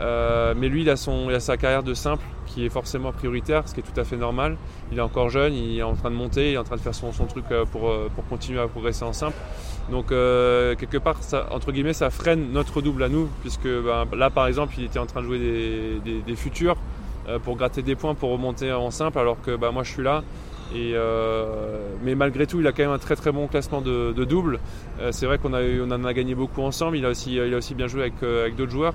Mais 0.00 0.68
lui, 0.68 0.82
il 0.82 0.90
a, 0.90 0.96
son, 0.96 1.30
il 1.30 1.34
a 1.34 1.40
sa 1.40 1.56
carrière 1.56 1.82
de 1.82 1.94
simple 1.94 2.24
qui 2.46 2.64
est 2.64 2.68
forcément 2.68 3.12
prioritaire, 3.12 3.68
ce 3.68 3.74
qui 3.74 3.80
est 3.80 3.84
tout 3.84 4.00
à 4.00 4.04
fait 4.04 4.16
normal. 4.16 4.56
Il 4.90 4.98
est 4.98 5.02
encore 5.02 5.30
jeune, 5.30 5.54
il 5.54 5.78
est 5.78 5.82
en 5.82 5.94
train 5.94 6.10
de 6.10 6.16
monter, 6.16 6.50
il 6.50 6.54
est 6.54 6.58
en 6.58 6.64
train 6.64 6.76
de 6.76 6.80
faire 6.80 6.94
son, 6.94 7.12
son 7.12 7.26
truc 7.26 7.44
pour, 7.70 7.92
pour 8.14 8.26
continuer 8.28 8.60
à 8.60 8.66
progresser 8.66 9.04
en 9.04 9.12
simple. 9.12 9.36
Donc 9.90 10.12
euh, 10.12 10.74
quelque 10.76 10.98
part, 10.98 11.22
ça, 11.22 11.48
entre 11.50 11.72
guillemets, 11.72 11.92
ça 11.92 12.10
freine 12.10 12.52
notre 12.52 12.80
double 12.80 13.02
à 13.02 13.08
nous, 13.08 13.28
puisque 13.40 13.66
ben, 13.66 14.06
là, 14.16 14.30
par 14.30 14.46
exemple, 14.46 14.74
il 14.78 14.84
était 14.84 14.98
en 14.98 15.06
train 15.06 15.20
de 15.20 15.26
jouer 15.26 15.38
des, 16.26 16.36
futurs 16.36 16.76
euh, 17.28 17.38
pour 17.38 17.56
gratter 17.56 17.82
des 17.82 17.96
points 17.96 18.14
pour 18.14 18.30
remonter 18.30 18.72
en 18.72 18.90
simple, 18.90 19.18
alors 19.18 19.40
que 19.42 19.56
ben, 19.56 19.72
moi, 19.72 19.82
je 19.82 19.92
suis 19.92 20.02
là. 20.02 20.22
Et, 20.72 20.92
euh, 20.94 21.88
mais 22.04 22.14
malgré 22.14 22.46
tout, 22.46 22.60
il 22.60 22.66
a 22.68 22.72
quand 22.72 22.84
même 22.84 22.92
un 22.92 22.98
très 22.98 23.16
très 23.16 23.32
bon 23.32 23.48
classement 23.48 23.80
de, 23.80 24.12
double. 24.24 24.60
c'est 25.10 25.26
vrai 25.26 25.38
qu'on 25.38 25.52
on 25.52 25.90
en 25.90 26.04
a 26.04 26.12
gagné 26.12 26.36
beaucoup 26.36 26.62
ensemble. 26.62 26.96
Il 26.96 27.04
a 27.04 27.08
aussi, 27.08 27.34
il 27.34 27.52
a 27.54 27.56
aussi 27.56 27.74
bien 27.74 27.88
joué 27.88 28.02
avec, 28.02 28.22
avec 28.22 28.54
d'autres 28.54 28.70
joueurs. 28.70 28.94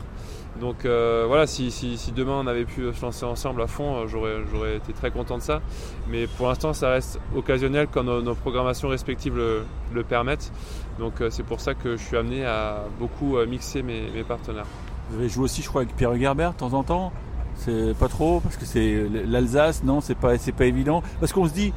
Donc 0.59 0.85
euh, 0.85 1.25
voilà, 1.27 1.47
si, 1.47 1.71
demain 2.15 2.39
on 2.43 2.47
avait 2.47 2.65
pu 2.65 2.81
se 2.93 3.01
lancer 3.01 3.25
ensemble 3.25 3.61
à 3.61 3.67
fond, 3.67 4.05
euh, 4.05 4.45
j'aurais 4.51 4.77
été 4.77 4.93
très 4.93 5.11
content 5.11 5.37
de 5.37 5.43
ça. 5.43 5.61
Mais 6.09 6.27
pour 6.27 6.47
l'instant, 6.47 6.73
ça 6.73 6.89
reste 6.89 7.19
occasionnel 7.35 7.87
quand 7.91 8.03
nos, 8.03 8.35
programmations 8.35 8.87
respectives 8.87 9.35
le, 9.35 10.03
permettent. 10.03 10.51
Donc 10.99 11.19
euh, 11.19 11.29
c'est 11.29 11.43
pour 11.43 11.59
ça 11.59 11.73
que 11.73 11.97
je 11.97 12.01
suis 12.01 12.17
amené 12.17 12.45
à 12.45 12.83
beaucoup 12.99 13.37
mixer 13.47 13.83
mes, 13.83 14.23
partenaires. 14.27 14.67
Vous 15.09 15.19
avez 15.19 15.29
joué 15.29 15.43
aussi, 15.43 15.61
je 15.61 15.67
crois, 15.67 15.81
avec 15.81 15.95
Pierre 15.95 16.15
Gerbert 16.17 16.53
de 16.53 16.57
temps 16.57 16.73
en 16.73 16.83
temps 16.83 17.11
c'est 17.57 17.97
pas 17.97 18.09
trop 18.09 18.41
parce 18.41 18.57
que 18.57 18.65
c'est 18.65 19.07
l'Alsace, 19.27 19.81
non, 19.85 20.01
c'est 20.01 20.17
pas, 20.17 20.33
pas 20.37 20.65
évident. 20.65 21.01
Parce 21.21 21.31
qu'on 21.31 21.47
se 21.47 21.53
dit, 21.53 21.71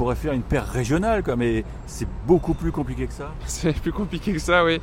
pourrait 0.00 0.14
faire 0.14 0.32
une 0.32 0.40
paire 0.40 0.66
régionale, 0.66 1.22
quoi, 1.22 1.36
mais 1.36 1.62
c'est 1.86 2.08
beaucoup 2.26 2.54
plus 2.54 2.72
compliqué 2.72 3.06
que 3.06 3.12
ça. 3.12 3.32
C'est 3.44 3.78
plus 3.78 3.92
compliqué 3.92 4.32
que 4.32 4.38
ça, 4.38 4.64
oui. 4.64 4.80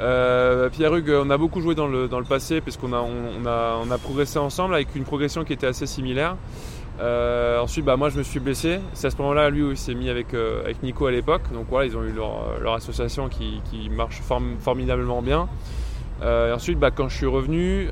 Euh, 0.00 0.68
Pierre 0.70 0.92
Hugues, 0.92 1.12
on 1.22 1.30
a 1.30 1.38
beaucoup 1.38 1.60
joué 1.60 1.76
dans 1.76 1.86
le, 1.86 2.08
dans 2.08 2.18
le 2.18 2.24
passé, 2.24 2.60
puisqu'on 2.60 2.92
a, 2.92 2.98
on, 2.98 3.46
a, 3.46 3.80
on 3.80 3.88
a 3.92 3.98
progressé 3.98 4.40
ensemble 4.40 4.74
avec 4.74 4.96
une 4.96 5.04
progression 5.04 5.44
qui 5.44 5.52
était 5.52 5.68
assez 5.68 5.86
similaire. 5.86 6.34
Euh, 6.98 7.60
ensuite, 7.60 7.84
bah, 7.84 7.96
moi 7.96 8.08
je 8.08 8.18
me 8.18 8.24
suis 8.24 8.40
blessé. 8.40 8.80
C'est 8.92 9.06
à 9.06 9.10
ce 9.10 9.16
moment-là, 9.18 9.50
lui, 9.50 9.62
où 9.62 9.70
il 9.70 9.76
s'est 9.76 9.94
mis 9.94 10.08
avec, 10.08 10.34
euh, 10.34 10.64
avec 10.64 10.82
Nico 10.82 11.06
à 11.06 11.12
l'époque. 11.12 11.42
Donc 11.52 11.66
voilà, 11.70 11.86
ils 11.86 11.96
ont 11.96 12.02
eu 12.02 12.10
leur, 12.10 12.58
leur 12.60 12.74
association 12.74 13.28
qui, 13.28 13.60
qui 13.70 13.88
marche 13.88 14.20
formidablement 14.58 15.22
bien. 15.22 15.48
Et 16.22 16.52
ensuite, 16.52 16.78
bah, 16.78 16.90
quand 16.90 17.08
je 17.08 17.16
suis 17.16 17.26
revenu, 17.26 17.88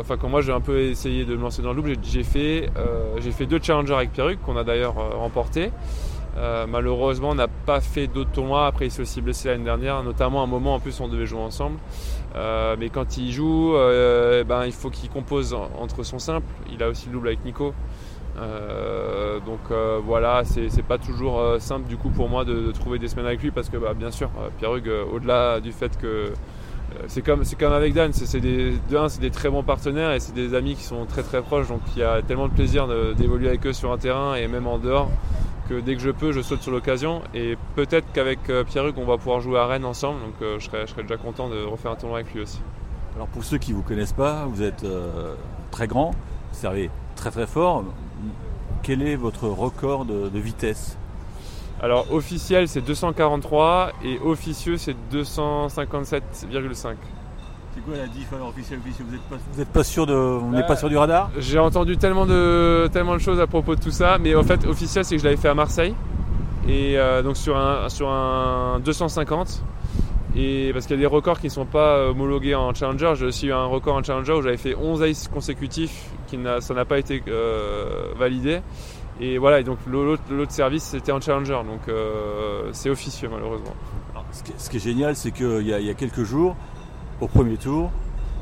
enfin 0.00 0.16
quand 0.16 0.28
moi 0.28 0.40
j'ai 0.40 0.52
un 0.52 0.60
peu 0.60 0.80
essayé 0.80 1.24
de 1.24 1.36
me 1.36 1.42
lancer 1.42 1.62
dans 1.62 1.70
le 1.70 1.76
double, 1.76 1.94
j'ai 2.02 2.22
fait, 2.22 2.68
j'ai 3.20 3.30
fait 3.32 3.46
deux 3.46 3.60
challengers 3.62 3.94
avec 3.94 4.12
Pierruc 4.12 4.40
qu'on 4.42 4.56
a 4.56 4.64
d'ailleurs 4.64 4.94
remporté. 5.18 5.70
malheureusement, 6.68 7.30
on 7.30 7.34
n'a 7.34 7.48
pas 7.48 7.80
fait 7.80 8.06
d'autres 8.06 8.32
tournois. 8.32 8.66
Après, 8.66 8.86
il 8.86 8.90
s'est 8.90 9.02
aussi 9.02 9.20
blessé 9.20 9.48
l'année 9.48 9.64
dernière, 9.64 10.02
notamment 10.02 10.42
un 10.42 10.46
moment 10.46 10.74
en 10.74 10.80
plus 10.80 10.98
on 11.00 11.08
devait 11.08 11.26
jouer 11.26 11.40
ensemble. 11.40 11.78
mais 12.34 12.88
quand 12.88 13.16
il 13.16 13.30
joue, 13.30 13.74
ben, 14.48 14.66
il 14.66 14.72
faut 14.72 14.90
qu'il 14.90 15.08
compose 15.08 15.54
entre 15.78 16.02
son 16.02 16.18
simple. 16.18 16.46
Il 16.72 16.82
a 16.82 16.88
aussi 16.88 17.06
le 17.06 17.12
double 17.12 17.28
avec 17.28 17.44
Nico. 17.44 17.72
Euh, 18.38 19.38
donc 19.40 19.60
euh, 19.70 20.00
voilà, 20.04 20.42
c'est 20.44 20.82
pas 20.82 20.98
toujours 20.98 21.40
euh, 21.40 21.58
simple 21.58 21.88
du 21.88 21.96
coup 21.96 22.10
pour 22.10 22.28
moi 22.28 22.44
de, 22.44 22.70
trouver 22.72 22.98
des 22.98 23.08
semaines 23.08 23.26
avec 23.26 23.42
lui 23.42 23.50
parce 23.50 23.68
que 23.68 23.76
bah, 23.76 23.92
bien 23.94 24.10
sûr, 24.10 24.30
Pierre 24.58 24.70
au-delà 24.70 25.60
du 25.60 25.72
fait 25.72 25.96
que 25.98 26.32
c'est 27.06 27.22
comme, 27.22 27.42
comme 27.58 27.72
avec 27.72 27.94
Dan, 27.94 28.12
c'est 28.12 28.40
des, 28.40 28.72
de 28.72 29.08
c'est 29.08 29.20
des 29.20 29.30
très 29.30 29.48
bons 29.48 29.62
partenaires 29.62 30.12
et 30.12 30.20
c'est 30.20 30.34
des 30.34 30.54
amis 30.54 30.74
qui 30.74 30.84
sont 30.84 31.06
très 31.06 31.22
très 31.22 31.42
proches, 31.42 31.68
donc 31.68 31.80
il 31.96 32.00
y 32.00 32.02
a 32.02 32.22
tellement 32.22 32.48
de 32.48 32.52
plaisir 32.52 32.88
d'évoluer 33.14 33.48
avec 33.48 33.66
eux 33.66 33.72
sur 33.72 33.92
un 33.92 33.98
terrain 33.98 34.34
et 34.34 34.46
même 34.48 34.66
en 34.66 34.78
dehors 34.78 35.10
que 35.68 35.80
dès 35.80 35.94
que 35.94 36.02
je 36.02 36.10
peux, 36.10 36.32
je 36.32 36.40
saute 36.40 36.62
sur 36.62 36.72
l'occasion 36.72 37.22
et 37.32 37.56
peut-être 37.76 38.06
qu'avec 38.12 38.40
Pierre 38.66 38.86
Hugues, 38.86 38.98
on 38.98 39.04
va 39.04 39.18
pouvoir 39.18 39.40
jouer 39.40 39.58
à 39.58 39.66
Rennes 39.66 39.84
ensemble, 39.84 40.20
donc 40.20 40.58
je, 40.58 40.64
serais, 40.64 40.86
je 40.86 40.92
serais 40.92 41.02
déjà 41.02 41.16
content 41.16 41.48
de 41.48 41.62
refaire 41.62 41.92
un 41.92 41.96
tournoi 41.96 42.18
avec 42.18 42.34
lui 42.34 42.42
aussi. 42.42 42.60
Alors 43.14 43.28
pour 43.28 43.44
ceux 43.44 43.58
qui 43.58 43.70
ne 43.72 43.76
vous 43.76 43.82
connaissent 43.82 44.12
pas, 44.12 44.46
vous 44.46 44.62
êtes 44.62 44.84
très 45.70 45.86
grand, 45.86 46.10
vous 46.10 46.58
servez 46.58 46.90
très 47.14 47.30
très 47.30 47.46
fort. 47.46 47.84
Quel 48.82 49.02
est 49.02 49.16
votre 49.16 49.46
record 49.46 50.06
de, 50.06 50.38
vitesse? 50.38 50.96
Alors 51.82 52.12
officiel 52.12 52.68
c'est 52.68 52.82
243 52.82 53.92
et 54.04 54.18
officieux 54.22 54.76
c'est 54.76 54.94
257,5. 55.12 56.94
C'est 57.72 57.84
quoi 57.84 57.96
la 57.96 58.06
diff 58.06 58.32
alors 58.32 58.48
officiel 58.48 58.80
officieux 58.80 59.04
Vous 59.08 59.12
n'êtes 59.12 59.22
pas, 59.22 59.36
vous 59.52 59.60
êtes 59.60 59.68
pas 59.68 59.84
sûr 59.84 60.06
de, 60.06 60.12
on 60.14 60.50
n'est 60.50 60.62
pas 60.62 60.68
bah, 60.68 60.76
sûr 60.76 60.88
du 60.88 60.96
radar? 60.96 61.30
J'ai 61.38 61.58
entendu 61.58 61.96
tellement 61.96 62.26
de, 62.26 62.88
tellement 62.92 63.14
de 63.14 63.20
choses 63.20 63.40
à 63.40 63.46
propos 63.46 63.76
de 63.76 63.80
tout 63.80 63.92
ça, 63.92 64.18
mais 64.18 64.34
en 64.34 64.42
fait 64.42 64.66
officiel 64.66 65.04
c'est 65.04 65.14
que 65.16 65.20
je 65.20 65.24
l'avais 65.24 65.38
fait 65.38 65.48
à 65.48 65.54
Marseille 65.54 65.94
et 66.68 66.98
euh, 66.98 67.22
donc 67.22 67.36
sur 67.36 67.56
un, 67.56 67.88
sur 67.88 68.10
un 68.10 68.80
250 68.84 69.62
et 70.36 70.70
parce 70.72 70.86
qu'il 70.86 70.96
y 70.96 70.98
a 70.98 71.00
des 71.00 71.06
records 71.06 71.40
qui 71.40 71.46
ne 71.46 71.52
sont 71.52 71.66
pas 71.66 72.08
homologués 72.08 72.54
en 72.54 72.72
challenger, 72.72 73.12
j'ai 73.16 73.26
aussi 73.26 73.46
eu 73.48 73.52
un 73.52 73.64
record 73.64 73.96
en 73.96 74.02
challenger 74.02 74.32
où 74.34 74.42
j'avais 74.42 74.56
fait 74.56 74.76
11 74.76 75.02
aces 75.02 75.28
consécutifs, 75.28 76.10
qui 76.28 76.38
ça 76.60 76.74
n'a 76.74 76.84
pas 76.84 76.98
été 76.98 77.22
euh, 77.28 78.12
validé. 78.16 78.60
Et 79.20 79.38
voilà, 79.38 79.60
et 79.60 79.64
donc 79.64 79.78
l'autre 79.86 80.22
service 80.48 80.82
c'était 80.82 81.12
en 81.12 81.20
challenger, 81.20 81.60
donc 81.66 81.88
euh, 81.88 82.70
c'est 82.72 82.88
officieux 82.88 83.28
malheureusement. 83.30 83.74
ce, 84.32 84.70
qui 84.70 84.76
est, 84.76 84.80
génial, 84.80 85.14
c'est 85.14 85.30
qu'il 85.30 85.62
y, 85.62 85.70
y, 85.70 85.90
a 85.90 85.94
quelques 85.94 86.24
jours, 86.24 86.56
au 87.20 87.28
premier 87.28 87.56
tour, 87.56 87.90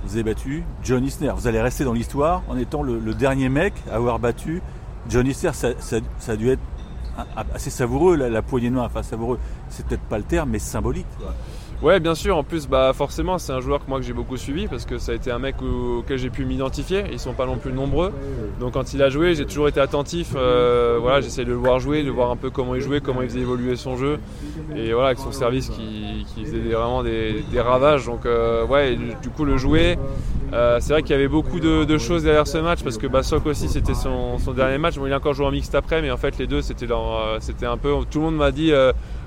vous 0.04 0.14
avez 0.14 0.22
battu 0.22 0.64
John 0.82 1.04
Isner. 1.04 1.32
Vous 1.34 1.46
allez 1.46 1.60
rester 1.60 1.84
dans 1.84 1.92
l'histoire 1.92 2.42
en 2.48 2.56
étant 2.56 2.82
le, 2.82 3.14
dernier 3.14 3.48
mec 3.48 3.74
à 3.90 3.96
avoir 3.96 4.18
battu 4.18 4.62
John 5.08 5.26
Isner. 5.26 5.52
Ça, 5.52 5.70
a 6.28 6.36
dû 6.36 6.50
être 6.50 6.62
assez 7.52 7.70
savoureux, 7.70 8.16
la, 8.16 8.42
poignée 8.42 8.70
noire, 8.70 8.86
enfin 8.86 9.02
savoureux, 9.02 9.38
c'est 9.68 9.84
peut-être 9.86 10.02
pas 10.02 10.18
le 10.18 10.24
terme, 10.24 10.50
mais 10.50 10.58
symbolique. 10.60 11.06
Bien 12.00 12.14
sûr. 12.14 12.36
En 12.36 12.42
plus, 12.42 12.66
bah 12.66 12.92
forcément, 12.92 13.38
c'est 13.38 13.52
un 13.52 13.60
joueur 13.60 13.84
que 13.84 13.88
moi 13.88 13.98
que 13.98 14.04
j'ai 14.04 14.12
beaucoup 14.12 14.36
suivi 14.36 14.66
parce 14.66 14.84
que 14.84 14.98
ça 14.98 15.12
a 15.12 15.14
été 15.14 15.30
un 15.30 15.38
mec 15.38 15.56
auquel 15.62 16.18
j'ai 16.18 16.30
pu 16.30 16.44
m'identifier. 16.44 17.04
Ils 17.12 17.18
sont 17.18 17.34
pas 17.34 17.46
non 17.46 17.56
plus 17.56 17.72
nombreux. 17.72 18.12
Donc 18.60 18.74
quand 18.74 18.94
il 18.94 19.02
a 19.02 19.10
joué, 19.10 19.34
j'ai 19.34 19.46
toujours 19.46 19.68
été 19.68 19.80
attentif. 19.80 20.32
Euh, 20.34 20.98
voilà, 21.00 21.20
j'essaie 21.20 21.44
de 21.44 21.50
le 21.50 21.56
voir 21.56 21.78
jouer, 21.78 22.02
de 22.02 22.10
voir 22.10 22.30
un 22.30 22.36
peu 22.36 22.50
comment 22.50 22.74
il 22.74 22.80
jouait, 22.80 23.00
comment 23.00 23.22
il 23.22 23.28
faisait 23.28 23.40
évoluer 23.40 23.76
son 23.76 23.96
jeu. 23.96 24.18
Et 24.76 24.92
voilà, 24.92 25.08
avec 25.08 25.18
son 25.18 25.32
service 25.32 25.68
qui, 25.68 26.26
faisait 26.44 26.58
vraiment 26.58 27.02
des, 27.02 27.42
ravages. 27.56 28.06
Donc 28.06 28.26
euh, 28.26 28.66
ouais, 28.66 28.96
du, 28.96 29.30
coup 29.30 29.44
le 29.44 29.56
jouer. 29.56 29.98
Euh, 30.54 30.78
c'est 30.80 30.94
vrai 30.94 31.02
qu'il 31.02 31.10
y 31.10 31.14
avait 31.14 31.28
beaucoup 31.28 31.60
de, 31.60 31.98
choses 31.98 32.24
derrière 32.24 32.46
ce 32.46 32.58
match 32.58 32.82
parce 32.82 32.96
que 32.96 33.06
Bassok 33.06 33.46
aussi 33.46 33.68
c'était 33.68 33.94
son, 33.94 34.38
dernier 34.54 34.78
match. 34.78 34.96
Bon, 34.96 35.06
il 35.06 35.12
a 35.12 35.16
encore 35.16 35.34
joué 35.34 35.46
en 35.46 35.50
mixte 35.50 35.74
après, 35.74 36.02
mais 36.02 36.10
en 36.10 36.16
fait 36.16 36.38
les 36.38 36.46
deux 36.46 36.62
c'était 36.62 36.86
c'était 37.40 37.66
un 37.66 37.76
peu. 37.76 37.92
Tout 38.10 38.18
le 38.18 38.24
monde 38.24 38.36
m'a 38.36 38.50
dit 38.50 38.72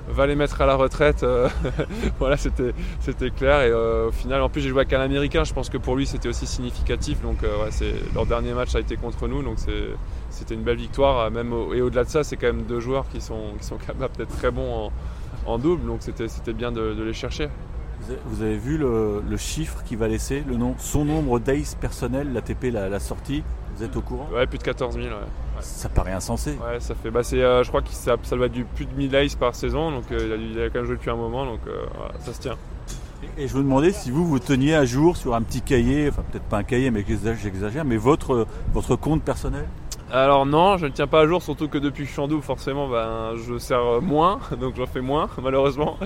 va 0.08 0.26
les 0.26 0.34
mettre 0.34 0.60
à 0.60 0.66
la 0.66 0.74
retraite. 0.74 1.22
Euh, 1.22 1.48
voilà, 2.18 2.36
c'était, 2.36 2.74
c'était 3.00 3.30
clair. 3.30 3.62
Et 3.62 3.70
euh, 3.70 4.08
au 4.08 4.12
final, 4.12 4.42
en 4.42 4.48
plus, 4.48 4.60
j'ai 4.60 4.68
joué 4.68 4.80
avec 4.80 4.92
un 4.92 5.00
Américain. 5.00 5.44
Je 5.44 5.52
pense 5.52 5.68
que 5.68 5.78
pour 5.78 5.96
lui, 5.96 6.06
c'était 6.06 6.28
aussi 6.28 6.46
significatif. 6.46 7.20
Donc, 7.22 7.42
euh, 7.42 7.66
c'est, 7.70 7.94
leur 8.14 8.26
dernier 8.26 8.52
match 8.52 8.74
a 8.74 8.80
été 8.80 8.96
contre 8.96 9.28
nous. 9.28 9.42
Donc, 9.42 9.58
c'était 10.30 10.54
une 10.54 10.62
belle 10.62 10.76
victoire. 10.76 11.30
Même 11.30 11.52
et 11.74 11.80
au-delà 11.82 12.04
de 12.04 12.08
ça, 12.08 12.24
c'est 12.24 12.36
quand 12.36 12.48
même 12.48 12.62
deux 12.62 12.80
joueurs 12.80 13.08
qui 13.08 13.20
sont, 13.20 13.54
qui 13.58 13.66
sont 13.66 13.76
capables 13.76 14.16
d'être 14.16 14.36
très 14.36 14.50
bons 14.50 14.90
en, 15.46 15.58
double. 15.58 15.86
Donc, 15.86 15.98
c'était, 16.00 16.28
c'était 16.28 16.52
bien 16.52 16.72
de, 16.72 17.02
les 17.02 17.14
chercher. 17.14 17.48
Vous 18.26 18.42
avez 18.42 18.56
vu 18.56 18.78
le, 18.78 19.36
chiffre 19.36 19.82
qui 19.84 19.94
va 19.94 20.08
laisser, 20.08 20.42
le 20.46 20.56
nom, 20.56 20.74
son 20.78 21.04
nombre 21.04 21.38
d'ace 21.38 21.76
personnel, 21.76 22.32
l'ATP 22.32 22.72
l'a, 22.72 22.88
la 22.88 22.98
sortie? 22.98 23.44
Vous 23.76 23.84
êtes 23.84 23.96
au 23.96 24.00
courant? 24.00 24.28
Ouais, 24.32 24.46
plus 24.46 24.58
de 24.58 24.64
14 24.64 24.96
000. 24.96 25.06
Ouais. 25.06 25.12
Ça 25.62 25.88
paraît 25.88 26.12
insensé. 26.12 26.52
Ouais, 26.52 26.80
ça 26.80 26.94
fait. 26.94 27.10
Bah, 27.10 27.20
euh, 27.32 27.62
je 27.62 27.68
crois 27.68 27.82
que 27.82 27.90
ça, 27.90 28.16
ça, 28.22 28.36
être 28.36 28.52
du 28.52 28.64
plus 28.64 28.86
de 28.86 28.94
1000 28.94 29.14
ice 29.24 29.34
par 29.36 29.54
saison, 29.54 29.90
donc 29.90 30.04
euh, 30.10 30.36
il, 30.38 30.60
a, 30.60 30.68
quand 30.68 30.80
même 30.80 30.86
joué 30.86 30.96
depuis 30.96 31.10
un 31.10 31.16
moment, 31.16 31.46
donc 31.46 31.60
euh, 31.66 31.84
ça 32.20 32.32
se 32.32 32.40
tient. 32.40 32.56
Et, 33.38 33.46
je 33.46 33.52
vous 33.52 33.62
demandais 33.62 33.92
si 33.92 34.10
vous 34.10 34.26
vous 34.26 34.40
teniez 34.40 34.74
à 34.74 34.84
jour 34.84 35.16
sur 35.16 35.34
un 35.34 35.42
petit 35.42 35.62
cahier, 35.62 36.08
enfin 36.08 36.22
peut-être 36.30 36.44
pas 36.44 36.58
un 36.58 36.64
cahier, 36.64 36.90
mais 36.90 37.04
j'exagère, 37.40 37.84
mais 37.84 37.96
votre, 37.96 38.46
votre 38.72 38.96
compte 38.96 39.22
personnel? 39.22 39.66
Alors 40.12 40.44
non, 40.44 40.76
je 40.76 40.86
ne 40.86 40.90
tiens 40.90 41.06
pas 41.06 41.20
à 41.20 41.26
jour, 41.26 41.42
surtout 41.42 41.68
que 41.68 41.78
depuis 41.78 42.04
je 42.04 42.20
double, 42.26 42.42
forcément, 42.42 42.86
ben, 42.86 43.32
je 43.36 43.56
sers 43.56 44.02
moins, 44.02 44.40
donc 44.60 44.76
j'en 44.76 44.86
fais 44.86 45.00
moins, 45.00 45.28
malheureusement. 45.42 45.96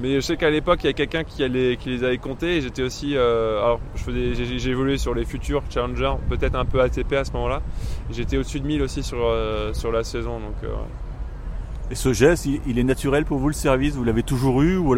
Mais 0.00 0.16
je 0.16 0.20
sais 0.20 0.36
qu'à 0.36 0.50
l'époque, 0.50 0.80
il 0.82 0.86
y 0.88 0.90
a 0.90 0.92
quelqu'un 0.92 1.22
qui, 1.22 1.48
les 1.48 2.04
avait 2.04 2.18
comptés, 2.18 2.56
et 2.56 2.60
j'étais 2.60 2.82
aussi, 2.82 3.16
euh, 3.16 3.62
alors 3.62 3.80
j'ai 4.08 4.70
évolué 4.70 4.98
sur 4.98 5.14
les 5.14 5.24
futurs 5.24 5.62
challengers, 5.70 6.14
peut-être 6.28 6.56
un 6.56 6.64
peu 6.64 6.80
ATP 6.80 7.12
à 7.12 7.24
ce 7.24 7.32
moment-là. 7.34 7.62
J'étais 8.10 8.36
au-dessus 8.36 8.58
de 8.58 8.66
1000 8.66 8.82
aussi 8.82 9.04
sur, 9.04 9.18
euh, 9.22 9.72
sur 9.72 9.92
la 9.92 10.02
saison, 10.02 10.40
donc. 10.40 10.56
Euh, 10.64 10.74
et 11.90 11.94
ce 11.94 12.12
geste, 12.12 12.46
il, 12.46 12.78
est 12.78 12.84
naturel 12.84 13.24
pour 13.24 13.38
vous 13.38 13.48
le 13.48 13.54
service? 13.54 13.94
Vous 13.94 14.04
l'avez 14.04 14.22
toujours 14.22 14.62
eu 14.62 14.76
ou, 14.76 14.94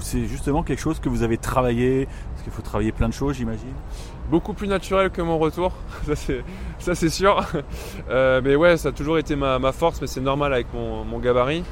c'est 0.00 0.26
justement 0.26 0.62
quelque 0.62 0.80
chose 0.80 0.98
que 0.98 1.08
vous 1.08 1.22
avez 1.22 1.36
travaillé? 1.36 2.06
Parce 2.32 2.42
qu'il 2.42 2.52
faut 2.52 2.62
travailler 2.62 2.92
plein 2.92 3.08
de 3.08 3.14
choses, 3.14 3.36
j'imagine 3.36 3.74
beaucoup 4.32 4.54
plus 4.54 4.66
naturel 4.66 5.10
que 5.10 5.20
mon 5.20 5.38
retour, 5.38 5.72
ça 6.78 6.94
c'est 6.94 7.08
sûr. 7.10 7.44
Euh, 8.10 8.40
mais 8.42 8.56
ouais, 8.56 8.78
ça 8.78 8.88
a 8.88 8.92
toujours 8.92 9.18
été 9.18 9.36
ma, 9.36 9.72
force, 9.72 10.00
mais 10.00 10.06
c'est 10.06 10.22
normal 10.22 10.54
avec 10.54 10.68
mon, 10.72 11.18
gabarit. 11.18 11.64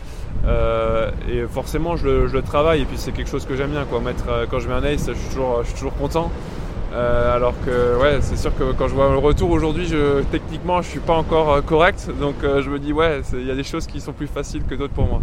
Euh, 0.47 1.11
et 1.29 1.47
forcément, 1.47 1.97
je 1.97 2.07
le, 2.07 2.43
travaille, 2.43 2.83
et 2.83 2.85
puis 2.85 2.99
c'est 2.99 3.13
quelque 3.13 3.31
chose 3.31 3.47
que 3.47 3.57
j'aime 3.57 3.71
bien. 3.71 3.87
Euh, 3.91 4.47
quand 4.51 4.59
je 4.59 4.69
mets 4.69 4.75
un 4.75 4.85
ace, 4.85 5.07
je 5.09 5.15
suis 5.15 5.75
toujours 5.75 5.97
content. 5.97 6.31
Alors 6.93 7.55
que 7.65 8.01
ouais, 8.01 8.19
c'est 8.21 8.37
sûr 8.37 8.55
que 8.57 8.73
quand 8.73 8.89
je 8.89 8.95
vois 8.95 9.11
le 9.11 9.19
retour 9.19 9.51
aujourd'hui, 9.51 9.87
je, 9.87 10.23
techniquement, 10.31 10.83
je 10.83 10.89
suis 10.89 11.01
pas 11.01 11.15
encore 11.15 11.65
correct. 11.65 12.11
Donc 12.21 12.37
je 12.43 12.69
me 12.71 12.79
dis, 12.79 12.93
ouais, 12.93 13.23
il 13.33 13.47
y 13.47 13.51
a 13.51 13.55
des 13.55 13.65
choses 13.65 13.87
qui 13.87 14.01
sont 14.01 14.13
plus 14.13 14.27
faciles 14.27 14.65
que 14.65 14.75
d'autres 14.75 14.95
pour 14.95 15.07
moi. 15.07 15.21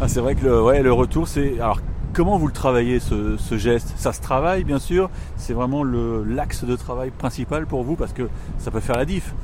Ah, 0.00 0.06
c'est 0.06 0.20
vrai 0.20 0.34
que 0.34 0.44
le, 0.44 0.62
ouais, 0.62 0.82
le 0.82 0.92
retour, 0.92 1.26
c'est. 1.26 1.60
Alors, 1.60 1.80
Comment 2.18 2.38
vous 2.38 2.46
le 2.46 2.52
travaillez 2.52 2.98
ce, 3.00 3.36
geste? 3.56 3.92
Ça 3.96 4.12
se 4.12 4.20
travaille 4.20 4.64
bien 4.64 4.78
sûr, 4.78 5.10
c'est 5.36 5.52
vraiment 5.52 5.84
l'axe 5.84 6.64
de 6.64 6.74
travail 6.74 7.10
principal 7.10 7.66
pour 7.66 7.84
vous 7.84 7.96
parce 7.96 8.12
que 8.12 8.28
ça 8.58 8.70
peut 8.70 8.80
faire 8.80 8.96
la 8.96 9.04
diff. 9.04 9.34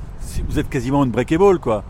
Vous 0.48 0.58
êtes 0.58 0.68
quasiment 0.68 1.04
une 1.04 1.10
breakable 1.10 1.58
quoi. 1.58 1.84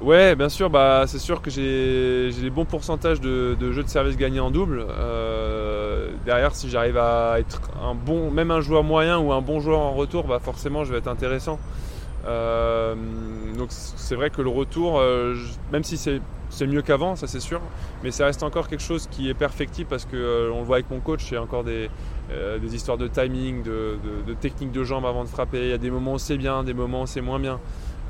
Ouais, 0.00 0.34
bien 0.34 0.48
sûr, 0.48 0.70
bah, 0.70 1.04
c'est 1.06 1.18
sûr 1.18 1.42
que 1.42 1.50
j'ai 1.50 2.30
des 2.40 2.50
bons 2.50 2.64
pourcentages 2.64 3.20
de, 3.20 3.56
jeux 3.72 3.82
de 3.82 3.88
service 3.88 4.16
gagnés 4.16 4.40
en 4.40 4.50
double. 4.50 4.84
Euh, 4.88 5.81
derrière, 6.24 6.54
si 6.54 6.68
j'arrive 6.70 6.98
à 6.98 7.36
être 7.38 7.60
un 7.82 7.94
bon, 7.94 8.30
même 8.30 8.50
un 8.50 8.60
joueur 8.60 8.84
moyen 8.84 9.18
ou 9.18 9.32
un 9.32 9.40
bon 9.40 9.60
joueur 9.60 9.80
en 9.80 9.92
retour, 9.92 10.24
bah, 10.24 10.38
forcément 10.38 10.84
je 10.84 10.92
vais 10.92 10.98
être 10.98 11.08
intéressant. 11.08 11.58
Euh, 12.26 12.94
donc 13.56 13.68
c'est 13.70 14.14
vrai 14.14 14.30
que 14.30 14.42
le 14.42 14.48
retour, 14.48 14.98
euh, 14.98 15.34
même 15.72 15.84
si 15.84 15.96
c'est 15.96 16.66
mieux 16.66 16.82
qu'avant, 16.82 17.16
ça 17.16 17.26
c'est 17.26 17.40
sûr, 17.40 17.60
mais 18.02 18.10
ça 18.10 18.26
reste 18.26 18.42
encore 18.42 18.68
quelque 18.68 18.82
chose 18.82 19.08
qui 19.10 19.28
est 19.28 19.34
perfectible 19.34 19.88
parce 19.88 20.04
que 20.04 20.16
euh, 20.16 20.48
le 20.48 20.62
voit 20.62 20.76
avec 20.76 20.90
mon 20.90 21.00
coach, 21.00 21.30
il 21.30 21.34
y 21.34 21.36
a 21.36 21.42
encore 21.42 21.64
des, 21.64 21.90
euh, 22.30 22.58
histoires 22.72 22.98
de 22.98 23.08
timing, 23.08 23.62
de, 23.62 23.96
technique 24.40 24.72
de 24.72 24.84
jambes 24.84 25.06
avant 25.06 25.24
de 25.24 25.28
frapper. 25.28 25.62
Il 25.62 25.70
y 25.70 25.72
a 25.72 25.78
des 25.78 25.90
moments 25.90 26.14
où 26.14 26.18
c'est 26.18 26.36
bien, 26.36 26.62
des 26.62 26.74
moments 26.74 27.02
où 27.02 27.06
c'est 27.06 27.20
moins 27.20 27.38
bien. 27.38 27.58